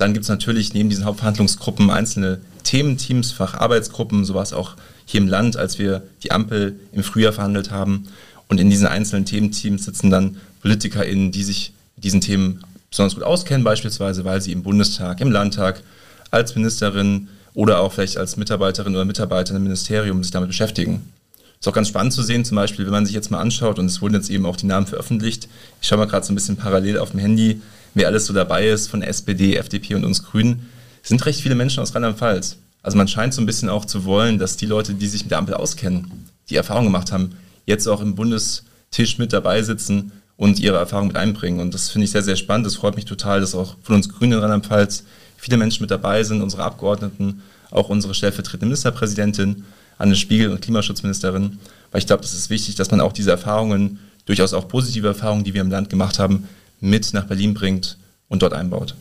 [0.00, 5.20] Dann gibt es natürlich neben diesen Hauptverhandlungsgruppen einzelne Thementeams, Facharbeitsgruppen, so war es auch hier
[5.20, 8.06] im Land, als wir die Ampel im Frühjahr verhandelt haben.
[8.48, 13.24] Und in diesen einzelnen Thementeams sitzen dann PolitikerInnen, die sich mit diesen Themen besonders gut
[13.24, 15.82] auskennen, beispielsweise, weil sie im Bundestag, im Landtag,
[16.30, 21.12] als Ministerin oder auch vielleicht als Mitarbeiterin oder Mitarbeiter im Ministerium sich damit beschäftigen.
[21.60, 23.84] Ist auch ganz spannend zu sehen, zum Beispiel, wenn man sich jetzt mal anschaut, und
[23.84, 25.46] es wurden jetzt eben auch die Namen veröffentlicht.
[25.82, 27.60] Ich schaue mal gerade so ein bisschen parallel auf dem Handy,
[27.94, 30.68] wer alles so dabei ist von SPD, FDP und uns Grünen
[31.02, 32.56] sind recht viele Menschen aus Rheinland-Pfalz.
[32.82, 35.30] Also man scheint so ein bisschen auch zu wollen, dass die Leute, die sich mit
[35.30, 37.32] der Ampel auskennen, die Erfahrung gemacht haben,
[37.66, 41.60] jetzt auch im Bundestisch mit dabei sitzen und ihre Erfahrung mit einbringen.
[41.60, 42.66] Und das finde ich sehr, sehr spannend.
[42.66, 45.04] Das freut mich total, dass auch von uns Grünen in Rheinland-Pfalz
[45.36, 49.64] viele Menschen mit dabei sind, unsere Abgeordneten, auch unsere stellvertretende Ministerpräsidentin,
[49.98, 51.58] Anne Spiegel und Klimaschutzministerin.
[51.90, 55.44] Weil ich glaube, es ist wichtig, dass man auch diese Erfahrungen, durchaus auch positive Erfahrungen,
[55.44, 56.48] die wir im Land gemacht haben,
[56.80, 57.96] mit nach Berlin bringt
[58.28, 58.94] und dort einbaut.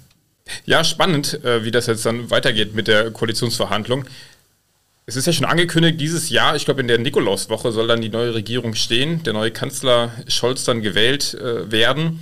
[0.65, 4.05] Ja, spannend, äh, wie das jetzt dann weitergeht mit der Koalitionsverhandlung.
[5.05, 8.09] Es ist ja schon angekündigt, dieses Jahr, ich glaube in der Nikolauswoche soll dann die
[8.09, 12.19] neue Regierung stehen, der neue Kanzler Scholz dann gewählt äh, werden.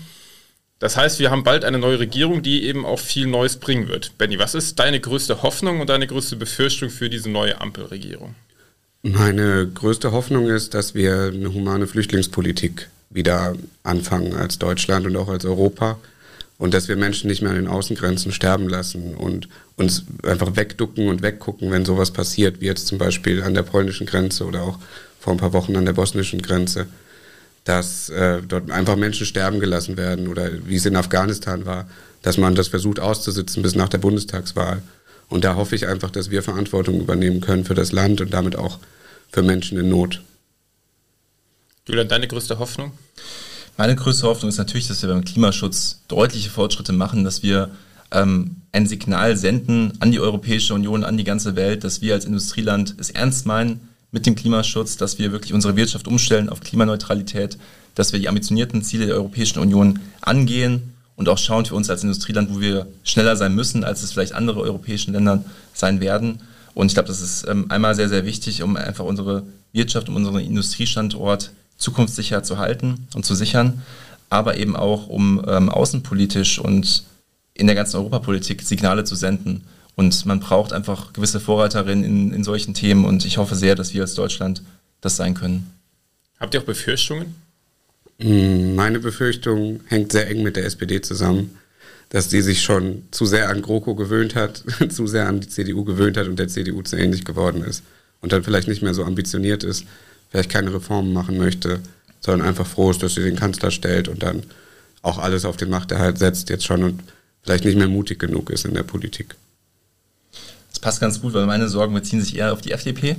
[0.79, 4.17] Das heißt, wir haben bald eine neue Regierung, die eben auch viel Neues bringen wird.
[4.17, 8.35] Benny, was ist deine größte Hoffnung und deine größte Befürchtung für diese neue Ampelregierung?
[9.01, 15.29] Meine größte Hoffnung ist, dass wir eine humane Flüchtlingspolitik wieder anfangen als Deutschland und auch
[15.29, 15.97] als Europa
[16.57, 21.07] und dass wir Menschen nicht mehr an den Außengrenzen sterben lassen und uns einfach wegducken
[21.07, 24.79] und weggucken, wenn sowas passiert, wie jetzt zum Beispiel an der polnischen Grenze oder auch
[25.19, 26.87] vor ein paar Wochen an der bosnischen Grenze,
[27.63, 31.87] dass äh, dort einfach Menschen sterben gelassen werden oder wie es in Afghanistan war,
[32.23, 34.81] dass man das versucht auszusitzen bis nach der Bundestagswahl.
[35.29, 38.55] Und da hoffe ich einfach, dass wir Verantwortung übernehmen können für das Land und damit
[38.55, 38.79] auch
[39.31, 40.21] für Menschen in Not.
[41.87, 42.91] Julian, deine größte Hoffnung?
[43.77, 47.69] Meine größte Hoffnung ist natürlich, dass wir beim Klimaschutz deutliche Fortschritte machen, dass wir
[48.11, 52.25] ähm, ein Signal senden an die Europäische Union, an die ganze Welt, dass wir als
[52.25, 57.57] Industrieland es ernst meinen mit dem Klimaschutz, dass wir wirklich unsere Wirtschaft umstellen auf Klimaneutralität,
[57.95, 62.03] dass wir die ambitionierten Ziele der Europäischen Union angehen und auch schauen für uns als
[62.03, 66.41] Industrieland, wo wir schneller sein müssen, als es vielleicht andere europäischen Länder sein werden.
[66.73, 70.17] Und ich glaube, das ist ähm, einmal sehr, sehr wichtig, um einfach unsere Wirtschaft, um
[70.17, 73.81] unseren Industriestandort zukunftssicher zu halten und zu sichern,
[74.29, 77.03] aber eben auch, um ähm, außenpolitisch und
[77.53, 79.63] in der ganzen Europapolitik Signale zu senden.
[79.95, 83.93] Und man braucht einfach gewisse Vorreiterinnen in, in solchen Themen und ich hoffe sehr, dass
[83.93, 84.61] wir als Deutschland
[85.01, 85.71] das sein können.
[86.39, 87.35] Habt ihr auch Befürchtungen?
[88.19, 91.57] Hm, meine Befürchtung hängt sehr eng mit der SPD zusammen,
[92.09, 95.83] dass die sich schon zu sehr an GroKo gewöhnt hat, zu sehr an die CDU
[95.83, 97.83] gewöhnt hat und der CDU zu ähnlich geworden ist
[98.21, 99.85] und dann vielleicht nicht mehr so ambitioniert ist,
[100.37, 101.79] vielleicht keine Reformen machen möchte,
[102.19, 104.43] sondern einfach froh ist, dass sie den Kanzler stellt und dann
[105.01, 107.03] auch alles auf den Machterhalt setzt jetzt schon und
[107.41, 109.35] vielleicht nicht mehr mutig genug ist in der Politik.
[110.69, 113.15] Das passt ganz gut, weil meine Sorgen beziehen sich eher auf die FDP.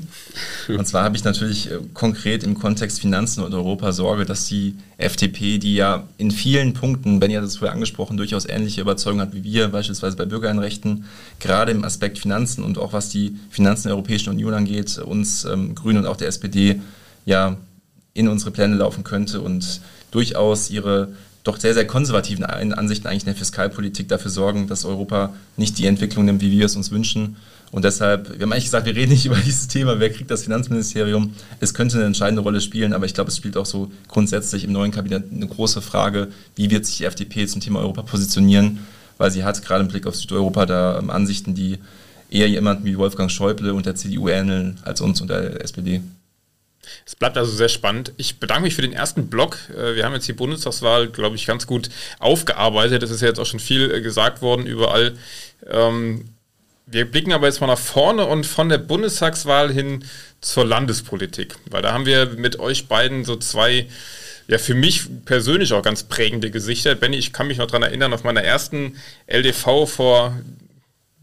[0.69, 4.77] Und zwar habe ich natürlich äh, konkret im Kontext Finanzen und Europa Sorge, dass die
[4.97, 9.35] FDP, die ja in vielen Punkten, Benny hat es vorher angesprochen, durchaus ähnliche Überzeugungen hat
[9.35, 11.07] wie wir, beispielsweise bei Bürgerrechten,
[11.41, 15.75] gerade im Aspekt Finanzen und auch was die Finanzen der Europäischen Union angeht, uns ähm,
[15.75, 16.81] Grünen und auch der SPD
[17.29, 17.57] ja
[18.15, 21.09] in unsere Pläne laufen könnte und durchaus ihre
[21.45, 25.87] doch sehr, sehr konservativen Ansichten eigentlich in der Fiskalpolitik dafür sorgen, dass Europa nicht die
[25.87, 27.37] Entwicklung nimmt, wie wir es uns wünschen.
[27.71, 30.45] Und deshalb, wir haben eigentlich gesagt, wir reden nicht über dieses Thema, wer kriegt das
[30.45, 31.35] Finanzministerium.
[31.61, 34.73] Es könnte eine entscheidende Rolle spielen, aber ich glaube, es spielt auch so grundsätzlich im
[34.73, 38.81] neuen Kabinett eine große Frage, wie wird sich die FDP zum Thema Europa positionieren,
[39.17, 41.79] weil sie hat gerade im Blick auf Südeuropa da ähm, Ansichten, die
[42.31, 46.03] eher jemanden wie Wolfgang Schäuble und der CDU ähneln als uns und der SPD.
[47.07, 48.13] Es bleibt also sehr spannend.
[48.17, 49.59] Ich bedanke mich für den ersten Blog.
[49.77, 53.03] Äh, wir haben jetzt die Bundestagswahl, glaube ich, ganz gut aufgearbeitet.
[53.03, 55.15] Es ist ja jetzt auch schon viel äh, gesagt worden überall.
[55.67, 56.25] Ähm,
[56.87, 60.05] wir blicken aber jetzt mal nach vorne und von der Bundestagswahl hin
[60.41, 63.87] zur Landespolitik, weil da haben wir mit euch beiden so zwei
[64.47, 66.95] ja für mich persönlich auch ganz prägende Gesichter.
[66.95, 68.97] Benny, ich kann mich noch daran erinnern, auf meiner ersten
[69.27, 70.39] LDV vor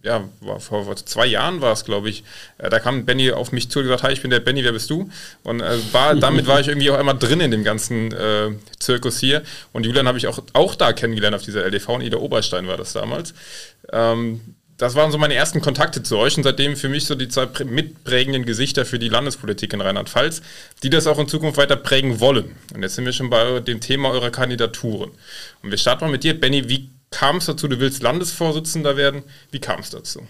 [0.05, 0.23] ja,
[0.59, 2.23] vor, vor, zwei Jahren war es, glaube ich.
[2.59, 4.71] Äh, da kam Benny auf mich zu und gesagt, hi, ich bin der Benny, wer
[4.71, 5.09] bist du?
[5.43, 9.19] Und äh, war, damit war ich irgendwie auch einmal drin in dem ganzen äh, Zirkus
[9.19, 9.41] hier.
[9.73, 12.77] Und Julian habe ich auch, auch da kennengelernt auf dieser LDV und Ida Oberstein war
[12.77, 13.33] das damals.
[13.91, 14.41] Ähm,
[14.77, 17.47] das waren so meine ersten Kontakte zu euch und seitdem für mich so die zwei
[17.63, 20.41] mitprägenden Gesichter für die Landespolitik in Rheinland-Pfalz,
[20.83, 22.55] die das auch in Zukunft weiter prägen wollen.
[22.75, 25.11] Und jetzt sind wir schon bei dem Thema eurer Kandidaturen.
[25.63, 26.67] Und wir starten mal mit dir, Benny.
[26.67, 29.23] Wie kam es dazu, du willst Landesvorsitzender werden.
[29.51, 30.21] Wie kam es dazu?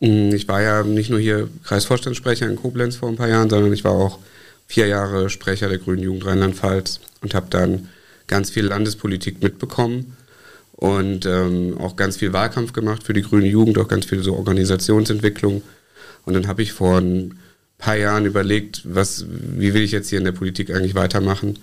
[0.00, 3.72] Mm, ich war ja nicht nur hier Kreisvorstandssprecher in Koblenz vor ein paar Jahren, sondern
[3.72, 4.18] ich war auch
[4.66, 7.88] vier Jahre Sprecher der Grünen Jugend Rheinland-Pfalz und habe dann
[8.26, 10.16] ganz viel Landespolitik mitbekommen
[10.72, 14.34] und ähm, auch ganz viel Wahlkampf gemacht für die Grüne Jugend, auch ganz viel so
[14.34, 15.62] Organisationsentwicklung.
[16.24, 17.38] Und dann habe ich vor ein
[17.78, 21.58] paar Jahren überlegt, was, wie will ich jetzt hier in der Politik eigentlich weitermachen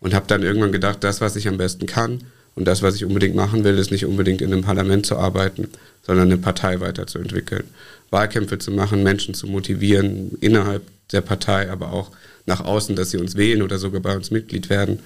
[0.00, 3.04] und habe dann irgendwann gedacht, das, was ich am besten kann, und das, was ich
[3.04, 5.68] unbedingt machen will, ist nicht unbedingt in einem Parlament zu arbeiten,
[6.02, 7.64] sondern eine Partei weiterzuentwickeln.
[8.10, 10.82] Wahlkämpfe zu machen, Menschen zu motivieren, innerhalb
[11.12, 12.10] der Partei, aber auch
[12.46, 14.98] nach außen, dass sie uns wählen oder sogar bei uns Mitglied werden.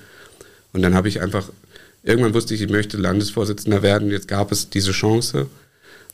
[0.73, 1.51] Und dann habe ich einfach,
[2.03, 4.11] irgendwann wusste ich, ich möchte Landesvorsitzender werden.
[4.11, 5.47] Jetzt gab es diese Chance.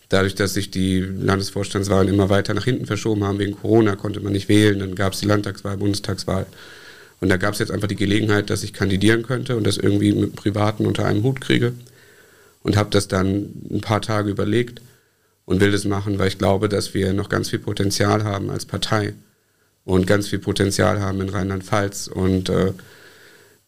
[0.08, 4.32] Dadurch, dass sich die Landesvorstandswahlen immer weiter nach hinten verschoben haben wegen Corona, konnte man
[4.32, 4.80] nicht wählen.
[4.80, 6.46] Dann gab es die Landtagswahl, Bundestagswahl.
[7.20, 10.12] Und da gab es jetzt einfach die Gelegenheit, dass ich kandidieren könnte und das irgendwie
[10.12, 11.74] mit Privaten unter einem Hut kriege.
[12.62, 14.83] Und habe das dann ein paar Tage überlegt
[15.46, 18.66] und will das machen, weil ich glaube, dass wir noch ganz viel Potenzial haben als
[18.66, 19.14] Partei
[19.85, 22.09] und ganz viel Potenzial haben in Rheinland-Pfalz.
[22.09, 22.72] Und äh,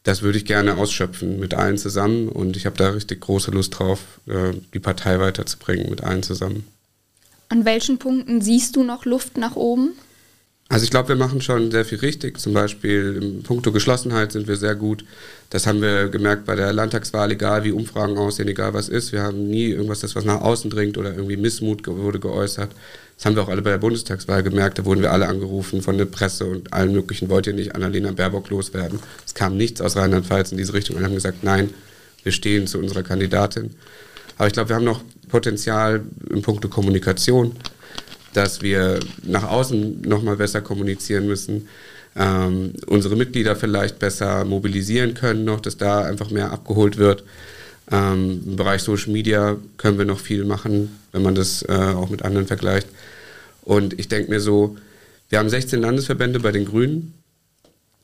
[0.02, 2.28] das würde ich gerne ausschöpfen mit allen zusammen.
[2.28, 6.66] Und ich habe da richtig große Lust drauf, äh, die Partei weiterzubringen mit allen zusammen.
[7.48, 9.92] An welchen Punkten siehst du noch Luft nach oben?
[10.72, 12.40] Also ich glaube, wir machen schon sehr viel richtig.
[12.40, 15.04] Zum Beispiel im Punkto Geschlossenheit sind wir sehr gut.
[15.50, 19.12] Das haben wir gemerkt bei der Landtagswahl, egal wie Umfragen aussehen, egal was ist.
[19.12, 22.70] Wir haben nie irgendwas, das was nach außen dringt oder irgendwie Missmut wurde geäußert.
[23.18, 24.78] Das haben wir auch alle bei der Bundestagswahl gemerkt.
[24.78, 28.12] Da wurden wir alle angerufen von der Presse und allen möglichen, wollt ihr nicht Annalena
[28.12, 28.98] Baerbock loswerden.
[29.26, 30.96] Es kam nichts aus Rheinland-Pfalz in diese Richtung.
[30.96, 31.68] Alle haben gesagt, nein,
[32.22, 33.74] wir stehen zu unserer Kandidatin.
[34.38, 37.56] Aber ich glaube, wir haben noch Potenzial in puncto Kommunikation
[38.32, 41.68] dass wir nach außen nochmal besser kommunizieren müssen,
[42.16, 47.24] ähm, unsere Mitglieder vielleicht besser mobilisieren können, noch, dass da einfach mehr abgeholt wird.
[47.90, 52.10] Ähm, Im Bereich Social Media können wir noch viel machen, wenn man das äh, auch
[52.10, 52.88] mit anderen vergleicht.
[53.62, 54.76] Und ich denke mir so,
[55.28, 57.14] wir haben 16 Landesverbände bei den Grünen.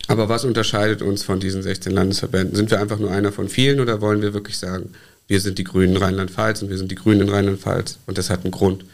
[0.06, 2.56] Aber was unterscheidet uns von diesen 16 Landesverbänden?
[2.56, 4.94] Sind wir einfach nur einer von vielen oder wollen wir wirklich sagen,
[5.26, 8.30] wir sind die Grünen in Rheinland-Pfalz und wir sind die Grünen in Rheinland-Pfalz und das
[8.30, 8.86] hat einen Grund.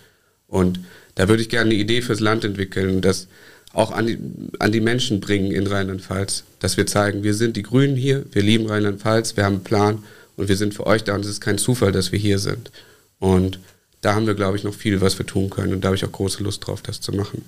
[0.48, 0.80] Und
[1.14, 3.28] da würde ich gerne eine Idee fürs Land entwickeln, das
[3.72, 4.18] auch an die,
[4.60, 8.42] an die Menschen bringen in Rheinland-Pfalz, dass wir zeigen, wir sind die Grünen hier, wir
[8.42, 10.04] lieben Rheinland-Pfalz, wir haben einen Plan
[10.36, 12.70] und wir sind für euch da und es ist kein Zufall, dass wir hier sind.
[13.18, 13.58] Und
[14.00, 16.04] da haben wir, glaube ich, noch viel, was wir tun können und da habe ich
[16.04, 17.44] auch große Lust drauf, das zu machen.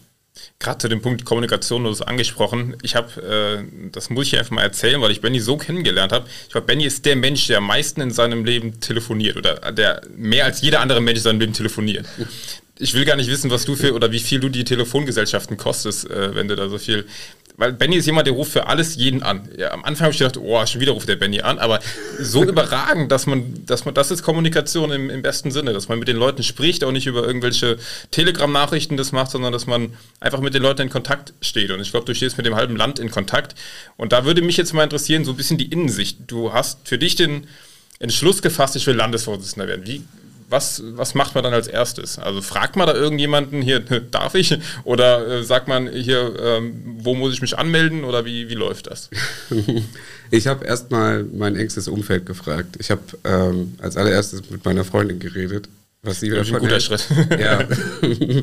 [0.59, 2.77] Gerade zu dem Punkt Kommunikation, du hast angesprochen.
[2.83, 6.27] Ich habe, äh, das muss ich einfach mal erzählen, weil ich Benny so kennengelernt habe.
[6.45, 10.03] Ich glaube, Benny ist der Mensch, der am meisten in seinem Leben telefoniert oder der
[10.17, 12.07] mehr als jeder andere Mensch in seinem Leben telefoniert
[12.79, 16.11] ich will gar nicht wissen, was du für oder wie viel du die Telefongesellschaften kostest,
[16.11, 17.07] äh, wenn du da so viel.
[17.59, 19.49] Weil Benny ist jemand, der ruft für alles jeden an.
[19.57, 21.81] Ja, am Anfang habe ich gedacht, oh, schon wieder ruft der Benny an, aber
[22.19, 25.99] so überragend, dass man, dass man, das ist Kommunikation im, im besten Sinne, dass man
[25.99, 27.79] mit den Leuten spricht, auch nicht über irgendwelche
[28.11, 31.71] Telegram-Nachrichten das macht, sondern dass man einfach mit den Leuten in Kontakt steht.
[31.71, 33.55] Und ich glaube, du stehst mit dem halben Land in Kontakt.
[33.97, 36.19] Und da würde mich jetzt mal interessieren, so ein bisschen die Innensicht.
[36.27, 37.47] Du hast für dich den
[37.99, 39.87] Entschluss gefasst, ich will Landesvorsitzender werden.
[39.87, 40.03] Wie,
[40.49, 42.19] was, was macht man dann als erstes?
[42.19, 43.81] Also fragt man da irgendjemanden hier,
[44.11, 44.59] darf ich?
[44.85, 48.05] Oder äh, sagt man hier, ähm, wo muss ich mich anmelden?
[48.05, 49.11] Oder wie, wie läuft das?
[50.29, 52.77] Ich habe erstmal mein engstes Umfeld gefragt.
[52.81, 55.69] Ich habe ähm, als allererstes mit meiner Freundin geredet.
[56.03, 56.83] Was sie das ist ein guter hält.
[56.83, 57.07] Schritt.
[57.39, 57.67] Ja,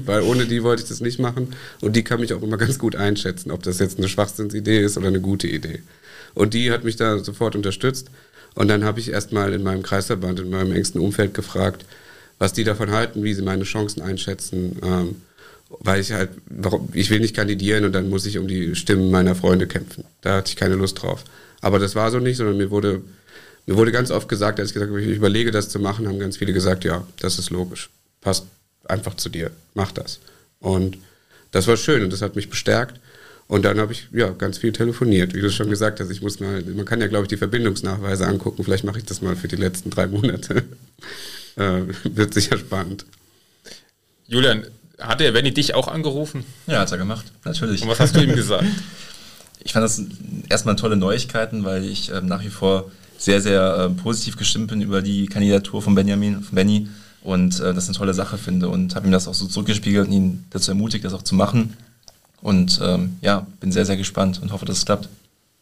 [0.06, 1.54] weil ohne die wollte ich das nicht machen.
[1.82, 4.98] Und die kann mich auch immer ganz gut einschätzen, ob das jetzt eine Schwachsinnsidee ist
[4.98, 5.82] oder eine gute Idee.
[6.34, 8.10] Und die hat mich da sofort unterstützt.
[8.56, 11.86] Und dann habe ich erstmal in meinem Kreisverband, in meinem engsten Umfeld gefragt,
[12.40, 14.78] was die davon halten, wie sie meine Chancen einschätzen.
[14.84, 15.16] Ähm,
[15.80, 16.30] weil ich halt,
[16.94, 20.04] ich will nicht kandidieren und dann muss ich um die Stimmen meiner Freunde kämpfen.
[20.22, 21.24] Da hatte ich keine Lust drauf.
[21.62, 23.02] Aber das war so nicht, sondern mir wurde,
[23.66, 26.20] mir wurde ganz oft gesagt, als ich gesagt habe, ich überlege das zu machen, haben
[26.20, 27.90] ganz viele gesagt, ja, das ist logisch.
[28.22, 28.46] Passt
[28.86, 29.52] einfach zu dir.
[29.74, 30.20] Mach das.
[30.60, 30.98] Und
[31.52, 33.00] das war schön und das hat mich bestärkt.
[33.54, 36.10] Und dann habe ich ja ganz viel telefoniert, wie du schon gesagt hast.
[36.10, 38.64] Ich muss mal, man kann ja glaube ich die Verbindungsnachweise angucken.
[38.64, 40.64] Vielleicht mache ich das mal für die letzten drei Monate.
[41.58, 43.06] äh, wird sicher spannend.
[44.26, 44.64] Julian,
[44.98, 46.44] hat der Benny dich auch angerufen?
[46.66, 47.84] Ja, hat er gemacht, natürlich.
[47.84, 48.66] Und was hast du ihm gesagt?
[49.64, 50.02] ich fand das
[50.50, 52.90] erstmal tolle Neuigkeiten, weil ich ähm, nach wie vor
[53.20, 56.88] sehr, sehr äh, positiv gestimmt bin über die Kandidatur von Benjamin, von Benny
[57.22, 60.12] und äh, das eine tolle Sache finde und habe ihm das auch so zurückgespiegelt und
[60.12, 61.78] ihn dazu ermutigt, das auch zu machen.
[62.44, 65.08] Und ähm, ja, bin sehr, sehr gespannt und hoffe, dass es klappt.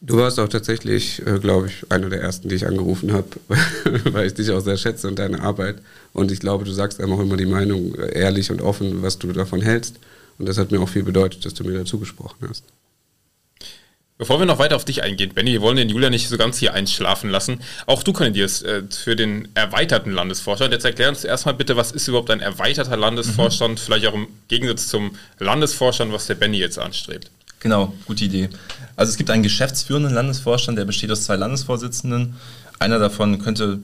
[0.00, 3.28] Du warst auch tatsächlich, äh, glaube ich, einer der ersten, die ich angerufen habe,
[4.12, 5.76] weil ich dich auch sehr schätze und deine Arbeit.
[6.12, 9.16] Und ich glaube, du sagst einem auch immer die Meinung äh, ehrlich und offen, was
[9.16, 10.00] du davon hältst.
[10.38, 12.64] Und das hat mir auch viel bedeutet, dass du mir dazu gesprochen hast.
[14.22, 16.56] Bevor wir noch weiter auf dich eingehen, Benny, wir wollen den Julia nicht so ganz
[16.56, 17.58] hier einschlafen lassen.
[17.86, 20.72] Auch du kandidierst äh, für den erweiterten Landesvorstand.
[20.72, 23.80] Jetzt erklär uns erstmal bitte, was ist überhaupt ein erweiterter Landesvorstand?
[23.80, 23.84] Mhm.
[23.84, 27.32] Vielleicht auch im Gegensatz zum Landesvorstand, was der Benny jetzt anstrebt.
[27.58, 28.48] Genau, gute Idee.
[28.94, 32.36] Also es gibt einen geschäftsführenden Landesvorstand, der besteht aus zwei Landesvorsitzenden.
[32.78, 33.80] Einer davon könnte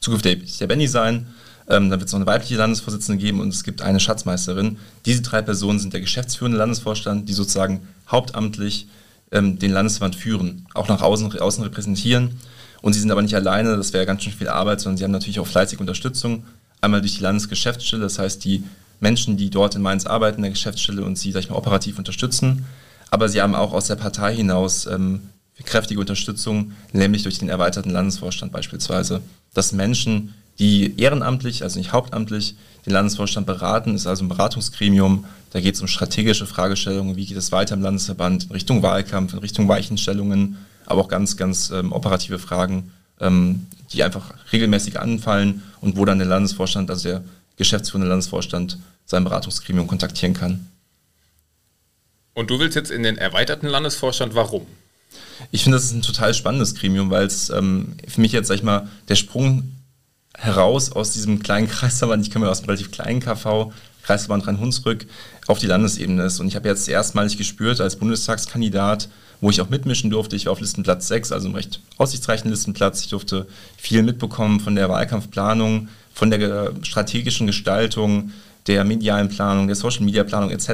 [0.00, 1.34] zukünftig der Benny sein.
[1.68, 4.78] Ähm, dann wird es noch eine weibliche Landesvorsitzende geben und es gibt eine Schatzmeisterin.
[5.04, 8.86] Diese drei Personen sind der geschäftsführende Landesvorstand, die sozusagen hauptamtlich
[9.32, 12.38] ähm, den Landesverband führen, auch nach außen, außen repräsentieren.
[12.82, 15.10] Und sie sind aber nicht alleine, das wäre ganz schön viel Arbeit, sondern sie haben
[15.10, 16.44] natürlich auch fleißig Unterstützung.
[16.80, 18.64] Einmal durch die Landesgeschäftsstelle, das heißt die
[19.00, 21.98] Menschen, die dort in Mainz arbeiten, in der Geschäftsstelle und sie, sag ich mal, operativ
[21.98, 22.64] unterstützen
[23.10, 25.20] aber sie haben auch aus der Partei hinaus ähm,
[25.64, 29.20] kräftige Unterstützung, nämlich durch den erweiterten Landesvorstand beispielsweise.
[29.52, 32.54] Dass Menschen, die ehrenamtlich, also nicht hauptamtlich,
[32.86, 35.24] den Landesvorstand beraten, ist also ein Beratungsgremium.
[35.50, 39.32] Da geht es um strategische Fragestellungen, wie geht es weiter im Landesverband in Richtung Wahlkampf,
[39.32, 45.62] in Richtung Weichenstellungen, aber auch ganz, ganz ähm, operative Fragen, ähm, die einfach regelmäßig anfallen
[45.80, 47.24] und wo dann der Landesvorstand, also der
[47.56, 50.68] geschäftsführende Landesvorstand, sein Beratungsgremium kontaktieren kann.
[52.32, 54.66] Und du willst jetzt in den erweiterten Landesvorstand, warum?
[55.50, 58.56] Ich finde, das ist ein total spannendes Gremium, weil es ähm, für mich jetzt, sag
[58.56, 59.72] ich mal, der Sprung
[60.36, 63.72] heraus aus diesem kleinen Kreisverband, ich komme aus einem relativ kleinen KV,
[64.02, 65.06] Kreisverband Rhein-Hunsrück,
[65.46, 66.40] auf die Landesebene ist.
[66.40, 69.08] Und ich habe jetzt erstmalig gespürt als Bundestagskandidat,
[69.40, 70.36] wo ich auch mitmischen durfte.
[70.36, 73.02] Ich war auf Listenplatz 6, also einem recht aussichtsreichen Listenplatz.
[73.02, 78.32] Ich durfte viel mitbekommen von der Wahlkampfplanung, von der strategischen Gestaltung,
[78.66, 80.70] der medialen Planung, der Social-Media-Planung etc.,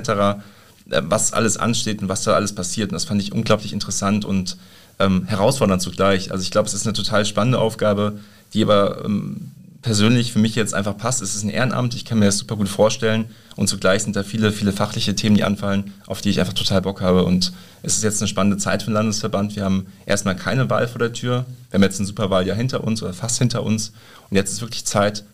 [0.91, 2.91] äh, was alles ansteht und was da alles passiert.
[2.91, 4.57] Und das fand ich unglaublich interessant und
[4.99, 6.33] ähm, herausfordernd zugleich.
[6.33, 8.19] Also ich glaube, es ist eine total spannende Aufgabe,
[8.55, 11.23] die aber ähm, persönlich für mich jetzt einfach passt.
[11.23, 14.25] Es ist ein Ehrenamt, ich kann mir das super gut vorstellen und zugleich sind da
[14.25, 17.97] viele, viele fachliche Themen, die anfallen, auf die ich einfach total Bock habe und es
[17.97, 19.55] ist jetzt eine spannende Zeit für den Landesverband.
[19.55, 23.03] Wir haben erstmal keine Wahl vor der Tür, wir haben jetzt ein Superwahljahr hinter uns
[23.03, 23.93] oder fast hinter uns
[24.29, 25.25] und jetzt ist wirklich Zeit,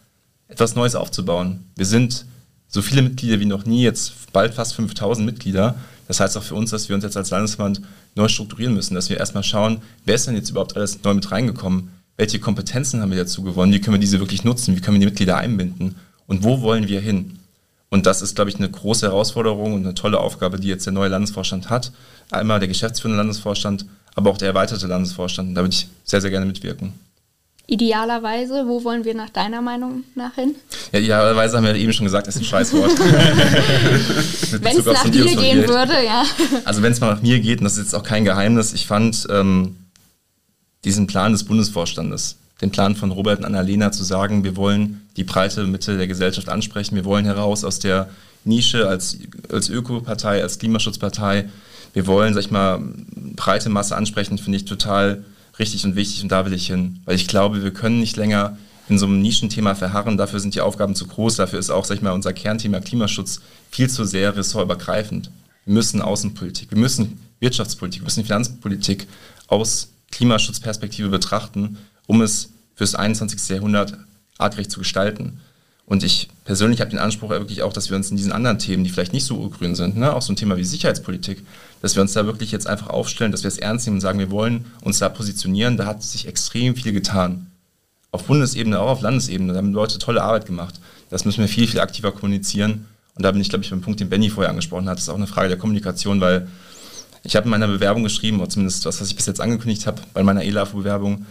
[0.49, 1.65] etwas Neues aufzubauen.
[1.77, 2.27] Wir sind
[2.69, 5.77] so viele Mitglieder wie noch nie, jetzt bald fast 5000 Mitglieder.
[6.09, 7.81] Das heißt auch für uns, dass wir uns jetzt als Landesverband
[8.15, 11.31] neu strukturieren müssen, dass wir erstmal schauen, wer ist denn jetzt überhaupt alles neu mit
[11.31, 11.91] reingekommen?
[12.17, 15.01] Welche Kompetenzen haben wir dazu gewonnen, wie können wir diese wirklich nutzen, wie können wir
[15.01, 15.97] die Mitglieder einbinden
[16.27, 17.39] und wo wollen wir hin.
[17.91, 20.95] Und das ist, glaube ich, eine große Herausforderung und eine tolle Aufgabe, die jetzt der
[20.95, 21.93] neue Landesvorstand hat.
[22.31, 23.85] Einmal der geschäftsführende Landesvorstand,
[24.15, 25.55] aber auch der erweiterte Landesvorstand.
[25.57, 26.95] Da würde ich sehr, sehr gerne mitwirken.
[27.67, 30.55] Idealerweise, wo wollen wir nach deiner Meinung nach hin?
[30.93, 32.99] Ja, idealerweise haben wir eben schon gesagt, das ist ein Scheißwort.
[34.61, 36.25] wenn es nach dir gehen würde, ja.
[36.65, 38.87] Also wenn es mal nach mir geht, und das ist jetzt auch kein Geheimnis, ich
[38.87, 39.77] fand ähm,
[40.85, 45.25] diesen Plan des Bundesvorstandes, den Plan von Robert und Annalena zu sagen, wir wollen die
[45.25, 48.09] breite Mitte der Gesellschaft ansprechen, wir wollen heraus aus der
[48.45, 49.19] Nische als,
[49.51, 51.49] als Ökopartei, als Klimaschutzpartei,
[51.93, 52.81] wir wollen, sag ich mal,
[53.37, 55.25] breite Masse ansprechen, finde ich total
[55.59, 58.57] richtig und wichtig und da will ich hin, weil ich glaube, wir können nicht länger
[58.89, 61.97] in so einem Nischenthema verharren, dafür sind die Aufgaben zu groß, dafür ist auch, sag
[61.97, 65.31] ich mal, unser Kernthema Klimaschutz viel zu sehr ressortübergreifend.
[65.65, 69.07] Wir müssen Außenpolitik, wir müssen Wirtschaftspolitik, wir müssen Finanzpolitik
[69.47, 73.49] aus Klimaschutzperspektive betrachten, um es fürs 21.
[73.49, 73.99] Jahrhundert
[74.39, 75.41] artgerecht zu gestalten.
[75.85, 78.85] Und ich persönlich habe den Anspruch wirklich auch, dass wir uns in diesen anderen Themen,
[78.85, 81.45] die vielleicht nicht so urgrün sind, ne, auch so ein Thema wie Sicherheitspolitik,
[81.83, 84.19] dass wir uns da wirklich jetzt einfach aufstellen, dass wir es ernst nehmen und sagen,
[84.19, 85.77] wir wollen uns da positionieren.
[85.77, 87.49] Da hat sich extrem viel getan.
[88.13, 89.53] Auf Bundesebene, auch auf Landesebene.
[89.53, 90.81] Da haben Leute tolle Arbeit gemacht.
[91.11, 92.87] Das müssen wir viel, viel aktiver kommunizieren.
[93.15, 94.97] Und da bin ich, glaube ich, beim Punkt, den Benny vorher angesprochen hat.
[94.97, 96.47] Das ist auch eine Frage der Kommunikation, weil
[97.23, 100.03] ich habe in meiner Bewerbung geschrieben, oder zumindest das, was ich bis jetzt angekündigt habe,
[100.13, 101.27] bei meiner ELAF-Bewerbung,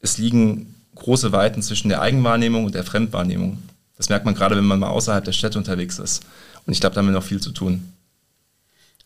[0.00, 3.58] es liegen große Weiten zwischen der Eigenwahrnehmung und der Fremdwahrnehmung.
[3.96, 6.24] Das merkt man gerade, wenn man mal außerhalb der Städte unterwegs ist.
[6.66, 7.92] Und ich glaube, da haben wir noch viel zu tun.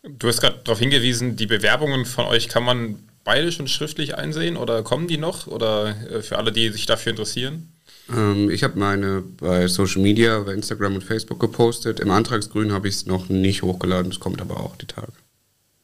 [0.02, 4.56] Du hast gerade darauf hingewiesen, die Bewerbungen von euch kann man beide schon schriftlich einsehen
[4.56, 5.46] oder kommen die noch?
[5.46, 7.72] Oder äh, für alle, die sich dafür interessieren?
[8.14, 12.00] Ähm, ich habe meine bei Social Media, bei Instagram und Facebook gepostet.
[12.00, 15.12] Im Antragsgrün habe ich es noch nicht hochgeladen, das kommt aber auch die Tage.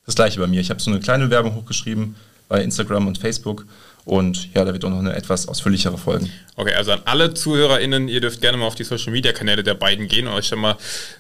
[0.07, 0.61] Das gleiche bei mir.
[0.61, 2.17] Ich habe so eine kleine Werbung hochgeschrieben
[2.49, 3.67] bei Instagram und Facebook.
[4.05, 6.31] Und ja, da wird auch noch eine etwas ausführlichere folgen.
[6.57, 9.75] Okay, also an alle ZuhörerInnen, ihr dürft gerne mal auf die Social Media Kanäle der
[9.75, 10.77] beiden gehen und euch schon mal,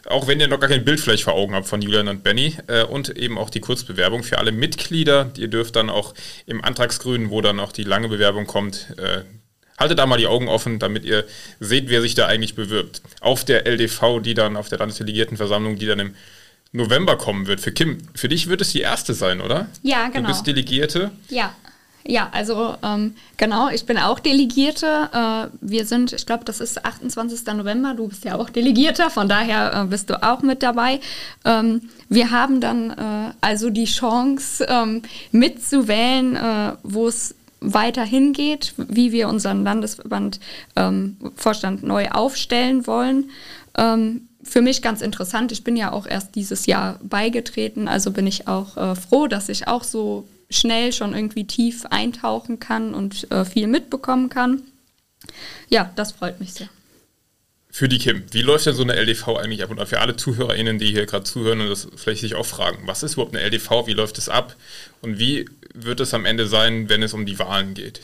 [0.06, 2.58] auch wenn ihr noch gar kein Bild vielleicht vor Augen habt von Julian und Benny,
[2.66, 5.30] äh, und eben auch die Kurzbewerbung für alle Mitglieder.
[5.36, 6.12] Ihr dürft dann auch
[6.46, 9.22] im Antragsgrünen, wo dann auch die lange Bewerbung kommt, äh,
[9.78, 11.24] haltet da mal die Augen offen, damit ihr
[11.60, 13.00] seht, wer sich da eigentlich bewirbt.
[13.20, 16.14] Auf der LDV, die dann auf der Landesdelegiertenversammlung, die dann im
[16.72, 17.60] November kommen wird.
[17.60, 19.68] Für Kim, für dich wird es die erste sein, oder?
[19.82, 20.22] Ja, genau.
[20.22, 21.10] Du bist Delegierte.
[21.28, 21.54] Ja.
[22.04, 25.08] Ja, also ähm, genau, ich bin auch Delegierte.
[25.12, 27.46] Äh, wir sind, ich glaube, das ist 28.
[27.54, 30.98] November, du bist ja auch Delegierter, von daher äh, bist du auch mit dabei.
[31.44, 38.74] Ähm, wir haben dann äh, also die Chance ähm, mitzuwählen, äh, wo es weiter hingeht,
[38.76, 40.40] wie wir unseren Landesverband
[40.74, 43.30] ähm, Vorstand neu aufstellen wollen.
[43.76, 45.52] Ähm, für mich ganz interessant.
[45.52, 49.48] Ich bin ja auch erst dieses Jahr beigetreten, also bin ich auch äh, froh, dass
[49.48, 54.62] ich auch so schnell schon irgendwie tief eintauchen kann und äh, viel mitbekommen kann.
[55.68, 56.68] Ja, das freut mich sehr.
[57.70, 59.70] Für die Kim, wie läuft denn so eine LDV eigentlich ab?
[59.70, 63.02] Und für alle ZuhörerInnen, die hier gerade zuhören und das vielleicht sich auch fragen, was
[63.02, 64.56] ist überhaupt eine LDV, wie läuft es ab
[65.00, 68.00] und wie wird es am Ende sein, wenn es um die Wahlen geht?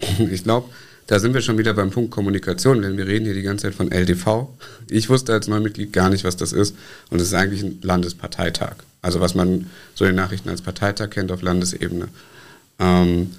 [0.18, 0.70] Ich glaube,
[1.12, 3.74] da sind wir schon wieder beim Punkt Kommunikation, denn wir reden hier die ganze Zeit
[3.74, 4.48] von LDV.
[4.88, 6.74] Ich wusste als Neumitglied gar nicht, was das ist.
[7.10, 8.76] Und es ist eigentlich ein Landesparteitag.
[9.02, 12.08] Also was man so in den Nachrichten als Parteitag kennt auf Landesebene.
[12.78, 13.32] Ähm,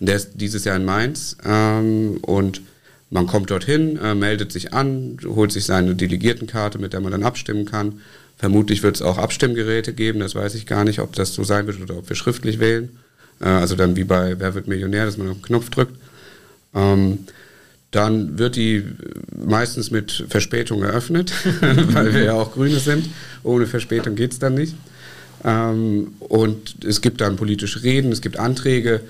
[0.00, 1.36] der ist dieses Jahr in Mainz.
[1.44, 2.62] Ähm, und
[3.10, 7.22] man kommt dorthin, äh, meldet sich an, holt sich seine Delegiertenkarte, mit der man dann
[7.22, 8.00] abstimmen kann.
[8.38, 11.68] Vermutlich wird es auch Abstimmgeräte geben, das weiß ich gar nicht, ob das so sein
[11.68, 12.88] wird oder ob wir schriftlich wählen.
[13.40, 15.94] Äh, also dann wie bei Wer wird Millionär, dass man auf den Knopf drückt.
[16.74, 17.20] Ähm,
[17.90, 18.84] dann wird die
[19.36, 21.32] meistens mit Verspätung eröffnet,
[21.92, 23.08] weil wir ja auch Grüne sind.
[23.42, 24.74] Ohne Verspätung geht es dann nicht.
[25.44, 29.00] Ähm, und es gibt dann politische Reden, es gibt Anträge.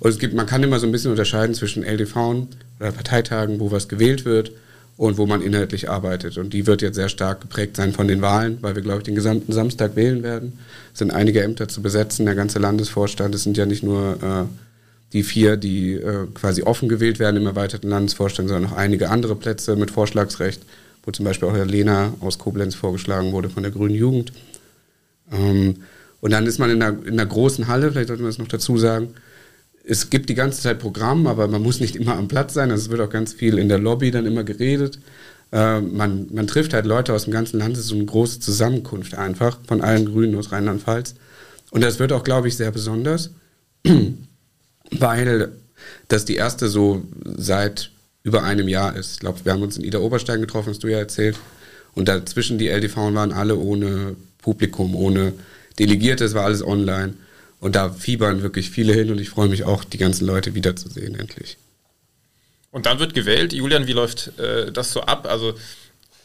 [0.00, 2.46] Und es gibt, man kann immer so ein bisschen unterscheiden zwischen LDV
[2.78, 4.52] oder Parteitagen, wo was gewählt wird
[4.98, 6.36] und wo man inhaltlich arbeitet.
[6.36, 9.04] Und die wird jetzt sehr stark geprägt sein von den Wahlen, weil wir, glaube ich,
[9.04, 10.58] den gesamten Samstag wählen werden.
[10.92, 13.34] Es sind einige Ämter zu besetzen, der ganze Landesvorstand.
[13.34, 14.65] Es sind ja nicht nur äh,
[15.12, 19.36] die vier, die äh, quasi offen gewählt werden im erweiterten Landesvorstand, sondern auch einige andere
[19.36, 20.62] Plätze mit Vorschlagsrecht,
[21.04, 24.32] wo zum Beispiel auch Herr Lehner aus Koblenz vorgeschlagen wurde von der Grünen Jugend.
[25.32, 25.76] Ähm,
[26.20, 28.48] und dann ist man in einer, in einer großen Halle, vielleicht sollte man das noch
[28.48, 29.14] dazu sagen,
[29.88, 32.70] es gibt die ganze Zeit Programm, aber man muss nicht immer am Platz sein.
[32.70, 34.98] Also es wird auch ganz viel in der Lobby dann immer geredet.
[35.52, 37.74] Äh, man, man trifft halt Leute aus dem ganzen Land.
[37.76, 41.14] Es ist so eine große Zusammenkunft einfach von allen Grünen aus Rheinland-Pfalz.
[41.70, 43.30] Und das wird auch, glaube ich, sehr besonders,
[44.90, 45.52] weil
[46.08, 47.90] das die erste so seit
[48.22, 49.14] über einem Jahr ist.
[49.14, 51.38] Ich glaube, wir haben uns in Ida Oberstein getroffen, hast du ja erzählt.
[51.94, 55.32] Und dazwischen die LDV waren alle ohne Publikum, ohne
[55.78, 57.14] Delegierte, es war alles online.
[57.60, 61.18] Und da fiebern wirklich viele hin und ich freue mich auch, die ganzen Leute wiederzusehen,
[61.18, 61.56] endlich.
[62.70, 63.52] Und dann wird gewählt.
[63.52, 65.26] Julian, wie läuft äh, das so ab?
[65.26, 65.54] Also,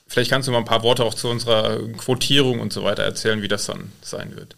[0.08, 3.42] vielleicht kannst du mal ein paar Worte auch zu unserer Quotierung und so weiter erzählen,
[3.42, 4.56] wie das dann sein wird.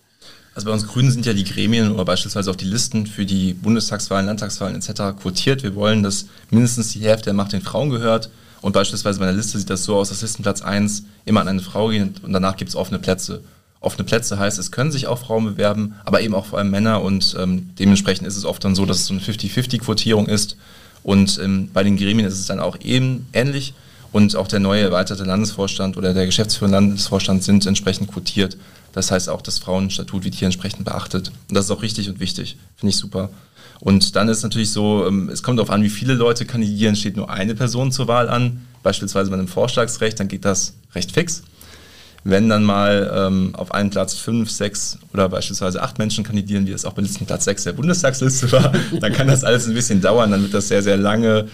[0.56, 3.54] Also bei uns Grünen sind ja die Gremien oder beispielsweise auch die Listen für die
[3.54, 5.20] Bundestagswahlen, Landtagswahlen etc.
[5.20, 5.64] quotiert.
[5.64, 8.30] Wir wollen, dass mindestens die Hälfte der Macht den Frauen gehört.
[8.62, 11.62] Und beispielsweise bei der Liste sieht das so aus, dass Listenplatz 1 immer an eine
[11.62, 13.42] Frau geht und danach gibt es offene Plätze.
[13.82, 17.02] Offene Plätze heißt, es können sich auch Frauen bewerben, aber eben auch vor allem Männer
[17.02, 20.56] und ähm, dementsprechend ist es oft dann so, dass es so eine 50-50-Quotierung ist.
[21.04, 23.74] Und ähm, bei den Gremien ist es dann auch eben ähnlich
[24.14, 28.56] und auch der neue erweiterte Landesvorstand oder der geschäftsführende Landesvorstand sind entsprechend quotiert.
[28.94, 31.32] Das heißt auch, das Frauenstatut wird hier entsprechend beachtet.
[31.50, 32.58] Und das ist auch richtig und wichtig.
[32.78, 33.30] Finde ich super.
[33.80, 37.18] Und dann ist natürlich so, ähm, es kommt darauf an, wie viele Leute kandidieren, steht
[37.18, 41.44] nur eine Person zur Wahl an, beispielsweise bei einem Vorschlagsrecht, dann geht das recht fix.
[42.24, 46.72] Wenn dann mal ähm, auf einen Platz fünf, sechs oder beispielsweise acht Menschen kandidieren, wie
[46.72, 48.72] es auch bei Listenplatz sechs der Bundestagsliste war,
[49.02, 51.50] dann kann das alles ein bisschen dauern, dann wird das sehr, sehr lange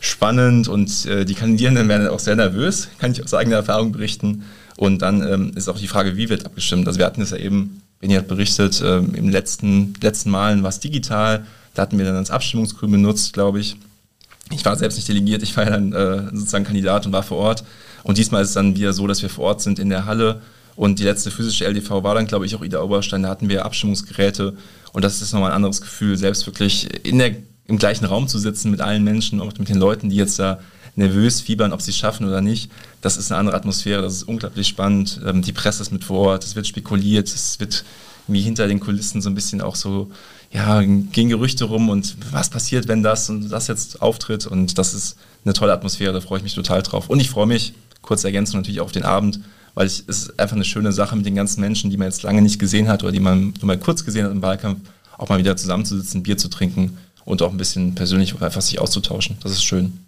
[0.00, 4.44] spannend und äh, die Kandidierenden werden auch sehr nervös, kann ich aus eigener Erfahrung berichten.
[4.76, 6.86] Und dann ähm, ist auch die Frage, wie wird abgestimmt.
[6.86, 10.70] Also wir hatten es ja eben, Benny hat berichtet, ähm, im letzten, letzten Malen war
[10.70, 13.76] es digital, da hatten wir dann das Abstimmungsgrün benutzt, glaube ich.
[14.50, 17.38] Ich war selbst nicht delegiert, ich war ja dann äh, sozusagen Kandidat und war vor
[17.38, 17.64] Ort.
[18.02, 20.42] Und diesmal ist es dann wieder so, dass wir vor Ort sind in der Halle.
[20.74, 23.22] Und die letzte physische LDV war dann, glaube ich, auch Ida Oberstein.
[23.22, 24.54] Da hatten wir Abstimmungsgeräte.
[24.92, 28.38] Und das ist nochmal ein anderes Gefühl, selbst wirklich in der, im gleichen Raum zu
[28.38, 30.60] sitzen mit allen Menschen, auch mit den Leuten, die jetzt da
[30.94, 32.70] nervös fiebern, ob sie es schaffen oder nicht.
[33.00, 35.20] Das ist eine andere Atmosphäre, das ist unglaublich spannend.
[35.26, 37.84] Ähm, die Presse ist mit vor Ort, es wird spekuliert, es wird
[38.28, 40.10] wie hinter den Kulissen so ein bisschen auch so,
[40.52, 44.46] ja, gehen Gerüchte rum und was passiert, wenn das und das jetzt auftritt.
[44.46, 47.08] Und das ist eine tolle Atmosphäre, da freue ich mich total drauf.
[47.08, 49.40] Und ich freue mich, kurze Ergänzung natürlich auf den Abend,
[49.74, 52.42] weil es ist einfach eine schöne Sache mit den ganzen Menschen, die man jetzt lange
[52.42, 54.80] nicht gesehen hat oder die man nur mal kurz gesehen hat im Wahlkampf,
[55.16, 59.38] auch mal wieder zusammenzusitzen, Bier zu trinken und auch ein bisschen persönlich einfach sich auszutauschen.
[59.42, 59.98] Das ist schön.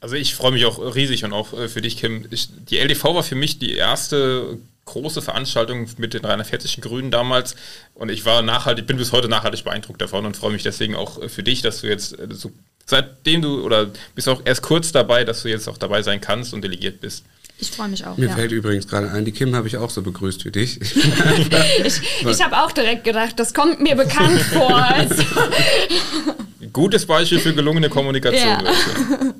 [0.00, 2.26] Also ich freue mich auch riesig und auch äh, für dich, Kim.
[2.30, 7.56] Ich, die LDV war für mich die erste große Veranstaltung mit den 340 Grünen damals
[7.94, 11.20] und ich war nachhaltig, bin bis heute nachhaltig beeindruckt davon und freue mich deswegen auch
[11.20, 12.52] äh, für dich, dass du jetzt äh, so
[12.86, 16.54] seitdem du oder bist auch erst kurz dabei, dass du jetzt auch dabei sein kannst
[16.54, 17.24] und delegiert bist.
[17.60, 18.16] Ich freue mich auch.
[18.16, 18.34] Mir ja.
[18.34, 20.80] fällt übrigens gerade ein, die Kim habe ich auch so begrüßt wie dich.
[21.84, 24.74] ich ich habe auch direkt gedacht, das kommt mir bekannt vor.
[24.74, 25.24] Also.
[26.72, 28.64] Gutes Beispiel für gelungene Kommunikation.
[28.64, 29.34] Ja.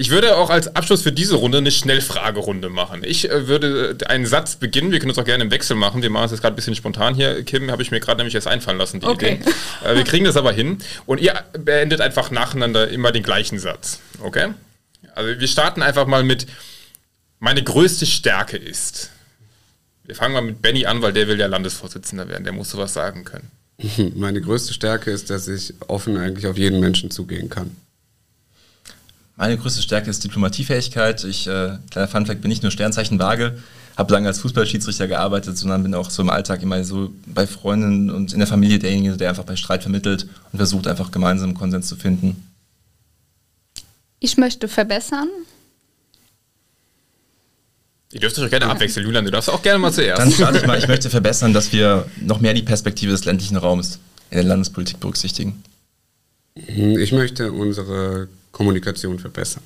[0.00, 3.02] Ich würde auch als Abschluss für diese Runde eine Schnellfragerunde machen.
[3.04, 4.92] Ich äh, würde einen Satz beginnen.
[4.92, 6.00] Wir können uns auch gerne im Wechsel machen.
[6.00, 7.42] Wir machen es jetzt gerade ein bisschen spontan hier.
[7.44, 9.34] Kim, habe ich mir gerade nämlich erst einfallen lassen, die okay.
[9.34, 9.50] Idee.
[9.84, 10.78] Äh, wir kriegen das aber hin.
[11.04, 14.00] Und ihr beendet einfach nacheinander immer den gleichen Satz.
[14.22, 14.54] Okay?
[15.14, 16.46] Also wir starten einfach mal mit
[17.38, 19.10] meine größte Stärke ist.
[20.04, 22.44] Wir fangen mal mit Benny an, weil der will ja Landesvorsitzender werden.
[22.44, 23.50] Der muss sowas sagen können.
[24.16, 27.76] Meine größte Stärke ist, dass ich offen eigentlich auf jeden Menschen zugehen kann.
[29.40, 31.24] Meine größte Stärke ist Diplomatiefähigkeit.
[31.24, 33.58] Ich, äh, kleiner Funfact, bin nicht nur Sternzeichen Waage,
[33.96, 38.10] habe lange als Fußballschiedsrichter gearbeitet, sondern bin auch so im Alltag immer so bei Freunden
[38.10, 41.88] und in der Familie derjenige, der einfach bei Streit vermittelt und versucht einfach gemeinsam Konsens
[41.88, 42.50] zu finden.
[44.18, 45.30] Ich möchte verbessern.
[48.12, 49.24] Ihr dürft euch gerne abwechseln, Julian.
[49.24, 50.20] Du darfst auch gerne mal zuerst.
[50.20, 50.78] Dann starte ich mal.
[50.78, 55.00] Ich möchte verbessern, dass wir noch mehr die Perspektive des ländlichen Raums in der Landespolitik
[55.00, 55.64] berücksichtigen.
[56.54, 59.62] Ich möchte unsere Kommunikation verbessern?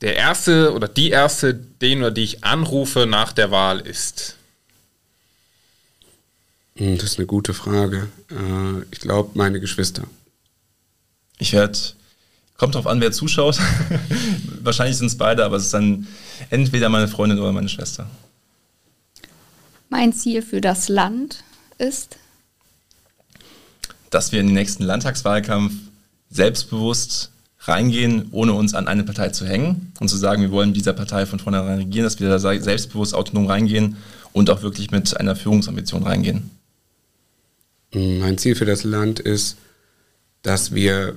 [0.00, 4.36] Der erste oder die erste, den oder die ich anrufe nach der Wahl ist.
[6.76, 8.08] Hm, das ist eine gute Frage.
[8.30, 10.02] Äh, ich glaube, meine Geschwister.
[11.38, 11.78] Ich werde,
[12.56, 13.58] kommt drauf an, wer zuschaut.
[14.62, 16.06] Wahrscheinlich sind es beide, aber es ist dann
[16.50, 18.08] entweder meine Freundin oder meine Schwester.
[19.88, 21.44] Mein Ziel für das Land
[21.78, 22.16] ist,
[24.10, 25.74] dass wir in den nächsten Landtagswahlkampf
[26.32, 27.30] selbstbewusst
[27.60, 31.26] reingehen, ohne uns an eine Partei zu hängen und zu sagen, wir wollen dieser Partei
[31.26, 33.96] von vornherein regieren, dass wir da selbstbewusst autonom reingehen
[34.32, 36.50] und auch wirklich mit einer Führungsambition reingehen.
[37.94, 39.58] Mein Ziel für das Land ist,
[40.42, 41.16] dass wir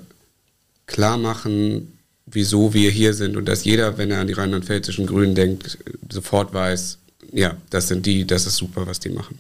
[0.86, 5.36] klar machen, wieso wir hier sind und dass jeder, wenn er an die rheinland-pfälzischen Grünen
[5.36, 5.78] denkt,
[6.10, 7.00] sofort weiß,
[7.32, 9.40] ja, das sind die, das ist super, was die machen.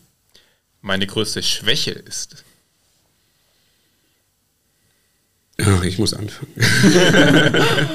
[0.82, 2.44] Meine größte Schwäche ist.
[5.62, 6.52] Ach, ich muss anfangen.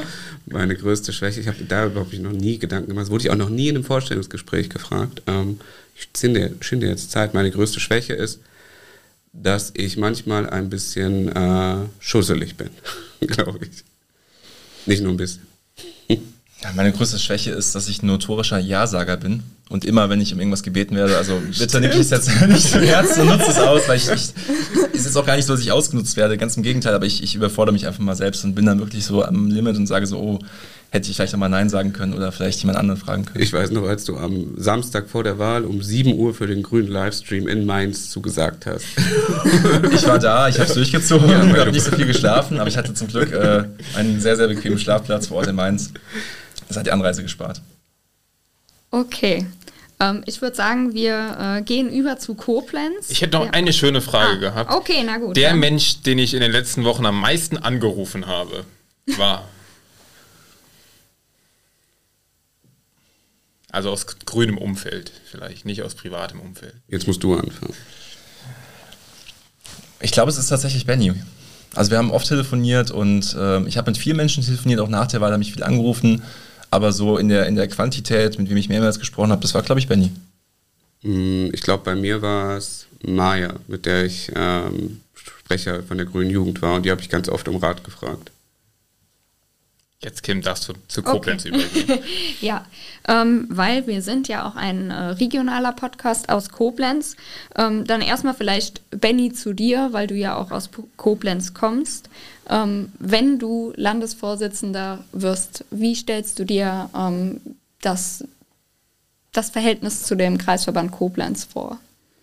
[0.46, 3.36] Meine größte Schwäche, ich habe darüber hab ich noch nie Gedanken gemacht, wurde ich auch
[3.36, 5.22] noch nie in einem Vorstellungsgespräch gefragt.
[5.26, 5.61] Ähm,
[5.94, 7.34] ich schinde, schinde jetzt Zeit.
[7.34, 8.40] Meine größte Schwäche ist,
[9.32, 12.70] dass ich manchmal ein bisschen äh, schusselig bin,
[13.20, 13.84] glaube ich.
[14.86, 15.49] Nicht nur ein bisschen.
[16.62, 19.42] Ja, meine größte Schwäche ist, dass ich ein notorischer Ja-Sager bin.
[19.70, 22.82] Und immer, wenn ich um irgendwas gebeten werde, also bitte nehmt es jetzt nicht zum
[22.82, 24.32] Herzen und nutze es aus, weil ich, ich
[24.92, 27.22] ist jetzt auch gar nicht so, dass ich ausgenutzt werde, ganz im Gegenteil, aber ich,
[27.22, 30.08] ich überfordere mich einfach mal selbst und bin dann wirklich so am Limit und sage
[30.08, 30.38] so, oh,
[30.90, 33.42] hätte ich vielleicht auch mal Nein sagen können oder vielleicht jemand anderen fragen können.
[33.42, 36.64] Ich weiß noch, als du am Samstag vor der Wahl um 7 Uhr für den
[36.64, 38.86] grünen Livestream in Mainz zugesagt hast.
[39.94, 42.76] ich war da, ich habe es durchgezogen, ja, habe nicht so viel geschlafen, aber ich
[42.76, 45.92] hatte zum Glück äh, einen sehr, sehr bequemen Schlafplatz vor Ort in Mainz.
[46.70, 47.60] Das hat die Anreise gespart.
[48.92, 49.44] Okay.
[49.98, 53.10] Ähm, ich würde sagen, wir äh, gehen über zu Koblenz.
[53.10, 53.50] Ich hätte noch ja.
[53.50, 54.72] eine schöne Frage ah, gehabt.
[54.72, 55.36] Okay, na gut.
[55.36, 55.56] Der ja.
[55.56, 58.64] Mensch, den ich in den letzten Wochen am meisten angerufen habe,
[59.16, 59.48] war.
[63.72, 66.74] also aus grünem Umfeld, vielleicht, nicht aus privatem Umfeld.
[66.86, 67.74] Jetzt musst du anfangen.
[70.00, 71.14] Ich glaube, es ist tatsächlich Benny.
[71.74, 75.08] Also wir haben oft telefoniert und äh, ich habe mit vielen Menschen telefoniert, auch nach
[75.08, 76.22] der Wahl habe ich viel angerufen.
[76.70, 79.62] Aber so in der, in der Quantität, mit wem ich mehrmals gesprochen habe, das war,
[79.62, 80.12] glaube ich, Benny.
[81.02, 86.06] Hm, ich glaube, bei mir war es Maya, mit der ich ähm, Sprecher von der
[86.06, 88.30] Grünen Jugend war und die habe ich ganz oft um Rat gefragt.
[90.02, 91.54] Jetzt Kim, darfst du zu Koblenz okay.
[91.54, 91.98] übergehen.
[92.40, 92.64] ja,
[93.06, 97.16] ähm, weil wir sind ja auch ein äh, regionaler Podcast aus Koblenz.
[97.54, 102.08] Ähm, dann erstmal vielleicht Benny zu dir, weil du ja auch aus Koblenz kommst.
[102.51, 107.40] Ähm, wenn du Landesvorsitzender wirst, wie stellst du dir ähm,
[107.80, 108.24] das,
[109.32, 111.78] das Verhältnis zu dem Kreisverband Koblenz vor?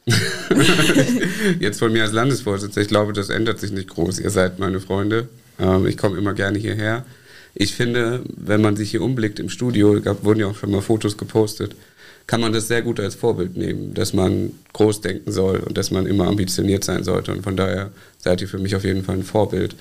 [1.60, 4.20] Jetzt von mir als Landesvorsitzender, ich glaube, das ändert sich nicht groß.
[4.20, 5.28] Ihr seid meine Freunde.
[5.60, 7.06] Ähm, ich komme immer gerne hierher
[7.60, 10.82] ich finde, wenn man sich hier umblickt im Studio, gab, wurden ja auch schon mal
[10.82, 11.76] Fotos gepostet,
[12.28, 15.90] kann man das sehr gut als Vorbild nehmen, dass man groß denken soll und dass
[15.90, 17.32] man immer ambitioniert sein sollte.
[17.32, 19.76] Und von daher seid ihr für mich auf jeden Fall ein Vorbild.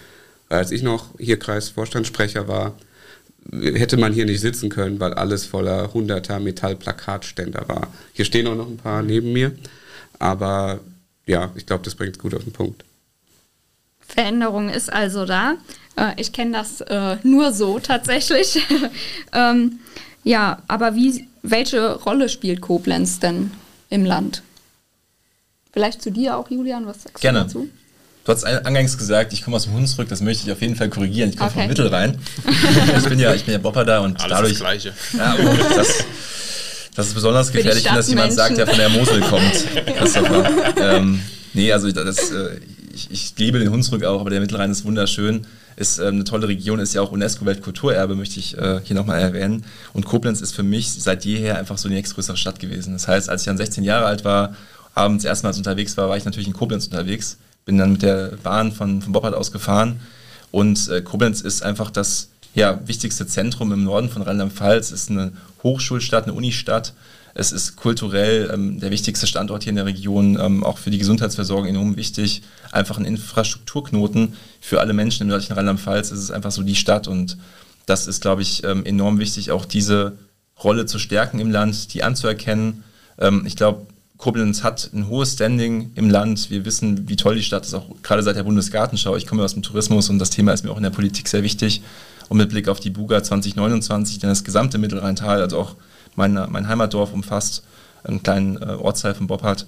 [0.48, 2.74] Als ich noch hier Kreisvorstandssprecher war,
[3.52, 7.88] hätte man hier nicht sitzen können, weil alles voller hunderter Metallplakatständer war.
[8.12, 9.52] Hier stehen auch noch ein paar neben mir,
[10.18, 10.80] aber
[11.26, 12.84] ja, ich glaube, das bringt es gut auf den Punkt.
[14.00, 15.56] Veränderung ist also da.
[15.96, 18.58] Äh, ich kenne das äh, nur so tatsächlich.
[19.32, 19.80] ähm,
[20.22, 23.50] ja, aber wie, welche Rolle spielt Koblenz denn
[23.90, 24.42] im Land?
[25.72, 27.40] Vielleicht zu dir auch, Julian, was sagst Gerne.
[27.40, 27.68] du dazu?
[28.26, 30.88] Du hast angangs gesagt, ich komme aus dem Hunsrück, das möchte ich auf jeden Fall
[30.88, 31.30] korrigieren.
[31.30, 31.60] Ich komme okay.
[31.60, 32.18] vom Mittelrhein.
[32.98, 34.52] ich bin ja, ich bin ja Bopper da und Alles dadurch.
[34.54, 34.92] Das Gleiche.
[35.16, 36.04] Ja, oh, das,
[36.96, 39.64] das ist besonders gefährlich, wenn das jemand sagt, der von der Mosel kommt.
[40.80, 41.20] ähm,
[41.54, 42.58] nee, also das, äh,
[42.92, 45.46] ich, ich liebe den Hunsrück auch, aber der Mittelrhein ist wunderschön.
[45.76, 49.64] Ist äh, eine tolle Region, ist ja auch UNESCO-Weltkulturerbe, möchte ich äh, hier nochmal erwähnen.
[49.92, 52.92] Und Koblenz ist für mich seit jeher einfach so die nächstgrößere Stadt gewesen.
[52.92, 54.56] Das heißt, als ich dann 16 Jahre alt war,
[54.96, 57.38] abends erstmals unterwegs war, war ich natürlich in Koblenz unterwegs.
[57.66, 60.00] Bin dann mit der Bahn von, von Boppard aus gefahren.
[60.52, 64.92] Und äh, Koblenz ist einfach das ja, wichtigste Zentrum im Norden von Rheinland-Pfalz.
[64.92, 66.94] Ist eine Hochschulstadt, eine Unistadt.
[67.34, 70.98] Es ist kulturell ähm, der wichtigste Standort hier in der Region, ähm, auch für die
[70.98, 72.42] Gesundheitsversorgung enorm wichtig.
[72.70, 76.12] Einfach ein Infrastrukturknoten für alle Menschen im nördlichen Rheinland-Pfalz.
[76.12, 77.36] Es ist einfach so die Stadt und
[77.84, 80.16] das ist, glaube ich, ähm, enorm wichtig, auch diese
[80.62, 82.84] Rolle zu stärken im Land, die anzuerkennen.
[83.18, 83.86] Ähm, ich glaube,
[84.16, 86.50] Koblenz hat ein hohes Standing im Land.
[86.50, 89.16] Wir wissen, wie toll die Stadt ist, auch gerade seit der Bundesgartenschau.
[89.16, 91.42] Ich komme aus dem Tourismus und das Thema ist mir auch in der Politik sehr
[91.42, 91.82] wichtig.
[92.28, 95.76] Und mit Blick auf die Buga 2029, denn das gesamte Mittelrheintal, also auch
[96.16, 97.62] meine, mein Heimatdorf umfasst,
[98.02, 99.66] einen kleinen äh, Ortsteil von Boppard.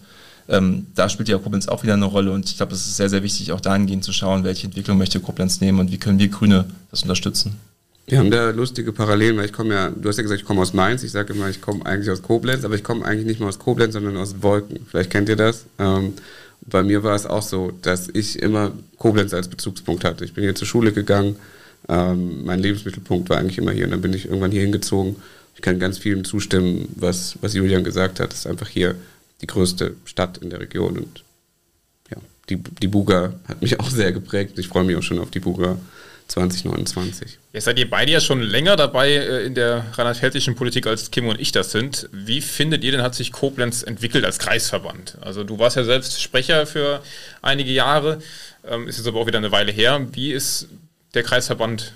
[0.48, 3.10] Ähm, da spielt ja Koblenz auch wieder eine Rolle und ich glaube, es ist sehr,
[3.10, 6.28] sehr wichtig, auch dahingehend zu schauen, welche Entwicklung möchte Koblenz nehmen und wie können wir
[6.28, 7.56] Grüne das unterstützen.
[8.08, 10.62] Wir haben da lustige Parallelen, weil ich komme ja, du hast ja gesagt, ich komme
[10.62, 13.38] aus Mainz, ich sage immer, ich komme eigentlich aus Koblenz, aber ich komme eigentlich nicht
[13.38, 14.86] mehr aus Koblenz, sondern aus Wolken.
[14.90, 15.66] Vielleicht kennt ihr das.
[15.78, 16.14] Ähm,
[16.62, 20.24] bei mir war es auch so, dass ich immer Koblenz als Bezugspunkt hatte.
[20.24, 21.36] Ich bin hier zur Schule gegangen,
[21.88, 25.16] ähm, mein Lebensmittelpunkt war eigentlich immer hier und dann bin ich irgendwann hier hingezogen
[25.58, 28.32] ich kann ganz vielem zustimmen, was, was Julian gesagt hat.
[28.32, 28.94] Es ist einfach hier
[29.40, 31.24] die größte Stadt in der Region und
[32.12, 34.56] ja, die, die Buga hat mich auch sehr geprägt.
[34.60, 35.76] Ich freue mich auch schon auf die Buga
[36.28, 37.38] 2029.
[37.52, 41.26] Jetzt seid ihr beide ja schon länger dabei äh, in der rheinland-pfälzischen Politik, als Kim
[41.26, 42.08] und ich das sind.
[42.12, 45.18] Wie findet ihr denn, hat sich Koblenz entwickelt als Kreisverband?
[45.22, 47.02] Also du warst ja selbst Sprecher für
[47.40, 48.20] einige Jahre,
[48.66, 50.06] ähm, ist jetzt aber auch wieder eine Weile her.
[50.12, 50.68] Wie ist
[51.14, 51.94] der Kreisverband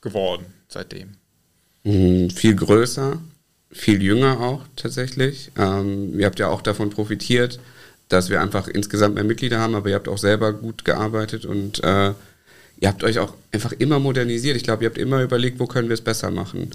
[0.00, 1.16] geworden seitdem?
[1.82, 3.20] Mhm, viel größer,
[3.72, 5.50] viel jünger auch tatsächlich.
[5.58, 7.58] Ähm, ihr habt ja auch davon profitiert,
[8.08, 11.82] dass wir einfach insgesamt mehr Mitglieder haben, aber ihr habt auch selber gut gearbeitet und
[11.82, 12.12] äh,
[12.82, 14.56] ihr habt euch auch einfach immer modernisiert.
[14.56, 16.70] Ich glaube, ihr habt immer überlegt, wo können wir es besser machen.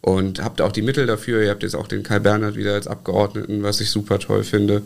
[0.00, 1.40] Und habt auch die Mittel dafür.
[1.40, 4.82] Ihr habt jetzt auch den Kai Bernhard wieder als Abgeordneten, was ich super toll finde.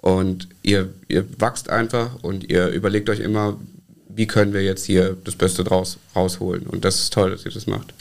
[0.00, 3.58] Und ihr, ihr wachst einfach und ihr überlegt euch immer,
[4.08, 6.64] wie können wir jetzt hier das Beste draus rausholen.
[6.68, 7.92] Und das ist toll, dass ihr das macht.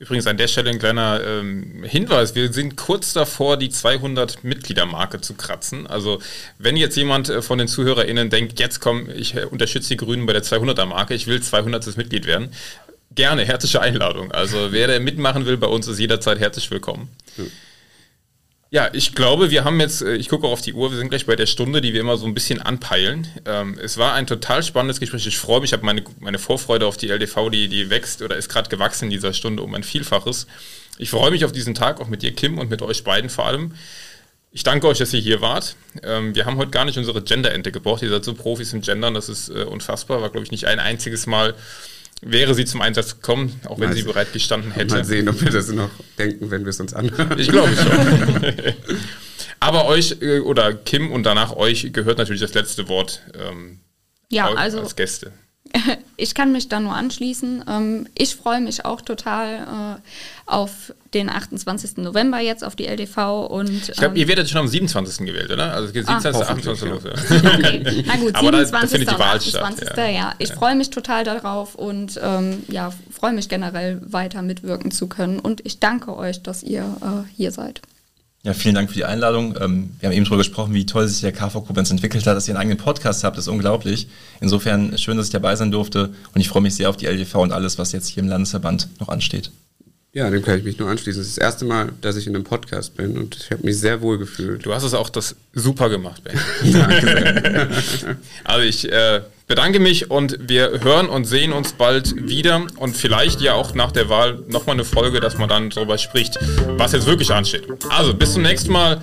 [0.00, 2.34] Übrigens an der Stelle ein kleiner ähm, Hinweis.
[2.34, 5.86] Wir sind kurz davor, die 200 Mitgliedermarke zu kratzen.
[5.86, 6.22] Also
[6.58, 10.24] wenn jetzt jemand äh, von den ZuhörerInnen denkt, jetzt komm, ich äh, unterstütze die Grünen
[10.24, 11.98] bei der 200er Marke, ich will 200.
[11.98, 12.48] Mitglied werden,
[13.14, 14.32] gerne, herzliche Einladung.
[14.32, 17.10] Also wer da mitmachen will bei uns, ist jederzeit herzlich willkommen.
[17.36, 17.50] Mhm.
[18.72, 21.08] Ja, ich glaube, wir haben jetzt, äh, ich gucke auch auf die Uhr, wir sind
[21.08, 23.26] gleich bei der Stunde, die wir immer so ein bisschen anpeilen.
[23.44, 25.26] Ähm, es war ein total spannendes Gespräch.
[25.26, 28.36] Ich freue mich, ich habe meine, meine Vorfreude auf die LDV, die, die wächst oder
[28.36, 30.46] ist gerade gewachsen in dieser Stunde um ein Vielfaches.
[30.98, 33.46] Ich freue mich auf diesen Tag, auch mit dir, Kim, und mit euch beiden vor
[33.46, 33.74] allem.
[34.52, 35.74] Ich danke euch, dass ihr hier wart.
[36.04, 38.02] Ähm, wir haben heute gar nicht unsere Gender-Ente gebraucht.
[38.02, 40.22] Ihr seid so Profis im Gendern, das ist äh, unfassbar.
[40.22, 41.56] War, glaube ich, nicht ein einziges Mal
[42.20, 44.94] wäre sie zum Einsatz gekommen, auch wenn mal sie bereit gestanden hätte.
[44.94, 47.38] Mal sehen, ob wir das noch denken, wenn wir es uns anhören.
[47.38, 48.64] Ich glaube schon.
[49.60, 53.80] Aber euch äh, oder Kim und danach euch gehört natürlich das letzte Wort ähm,
[54.30, 55.32] ja, also, als Gäste.
[56.16, 57.64] Ich kann mich da nur anschließen.
[57.66, 60.10] Ähm, ich freue mich auch total äh,
[60.44, 61.98] auf den 28.
[61.98, 63.46] November jetzt, auf die LDV.
[63.48, 65.26] Und, ich glaube, ihr ähm, werdet schon am 27.
[65.26, 65.72] gewählt, oder?
[65.72, 66.42] Also 27.
[66.42, 66.88] Ah, 28.
[66.88, 66.90] Ja.
[67.60, 69.04] Okay, na gut, 27.
[69.04, 69.88] Da, und 28.
[69.96, 70.34] Ja, ja.
[70.38, 70.54] ich ja.
[70.54, 75.38] freue mich total darauf und ähm, ja, freue mich generell weiter mitwirken zu können.
[75.38, 77.80] Und ich danke euch, dass ihr äh, hier seid.
[78.42, 79.54] Ja, vielen Dank für die Einladung.
[79.60, 82.48] Ähm, wir haben eben darüber gesprochen, wie toll sich der KV Koblenz entwickelt hat, dass
[82.48, 83.36] ihr einen eigenen Podcast habt.
[83.36, 84.08] Das ist unglaublich.
[84.40, 87.34] Insofern schön, dass ich dabei sein durfte und ich freue mich sehr auf die LDV
[87.34, 89.50] und alles, was jetzt hier im Landesverband noch ansteht.
[90.12, 91.22] Ja, dem kann ich mich nur anschließen.
[91.22, 93.78] Es ist das erste Mal, dass ich in einem Podcast bin und ich habe mich
[93.78, 94.66] sehr wohl gefühlt.
[94.66, 96.38] Du hast es auch das super gemacht, Ben.
[96.72, 97.68] Danke
[98.44, 103.40] also ich äh, bedanke mich und wir hören und sehen uns bald wieder und vielleicht
[103.40, 106.38] ja auch nach der Wahl nochmal eine Folge, dass man dann darüber spricht,
[106.76, 107.68] was jetzt wirklich ansteht.
[107.88, 109.00] Also bis zum nächsten Mal.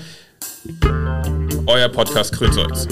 [1.68, 2.88] Euer Podcast Grünsolz.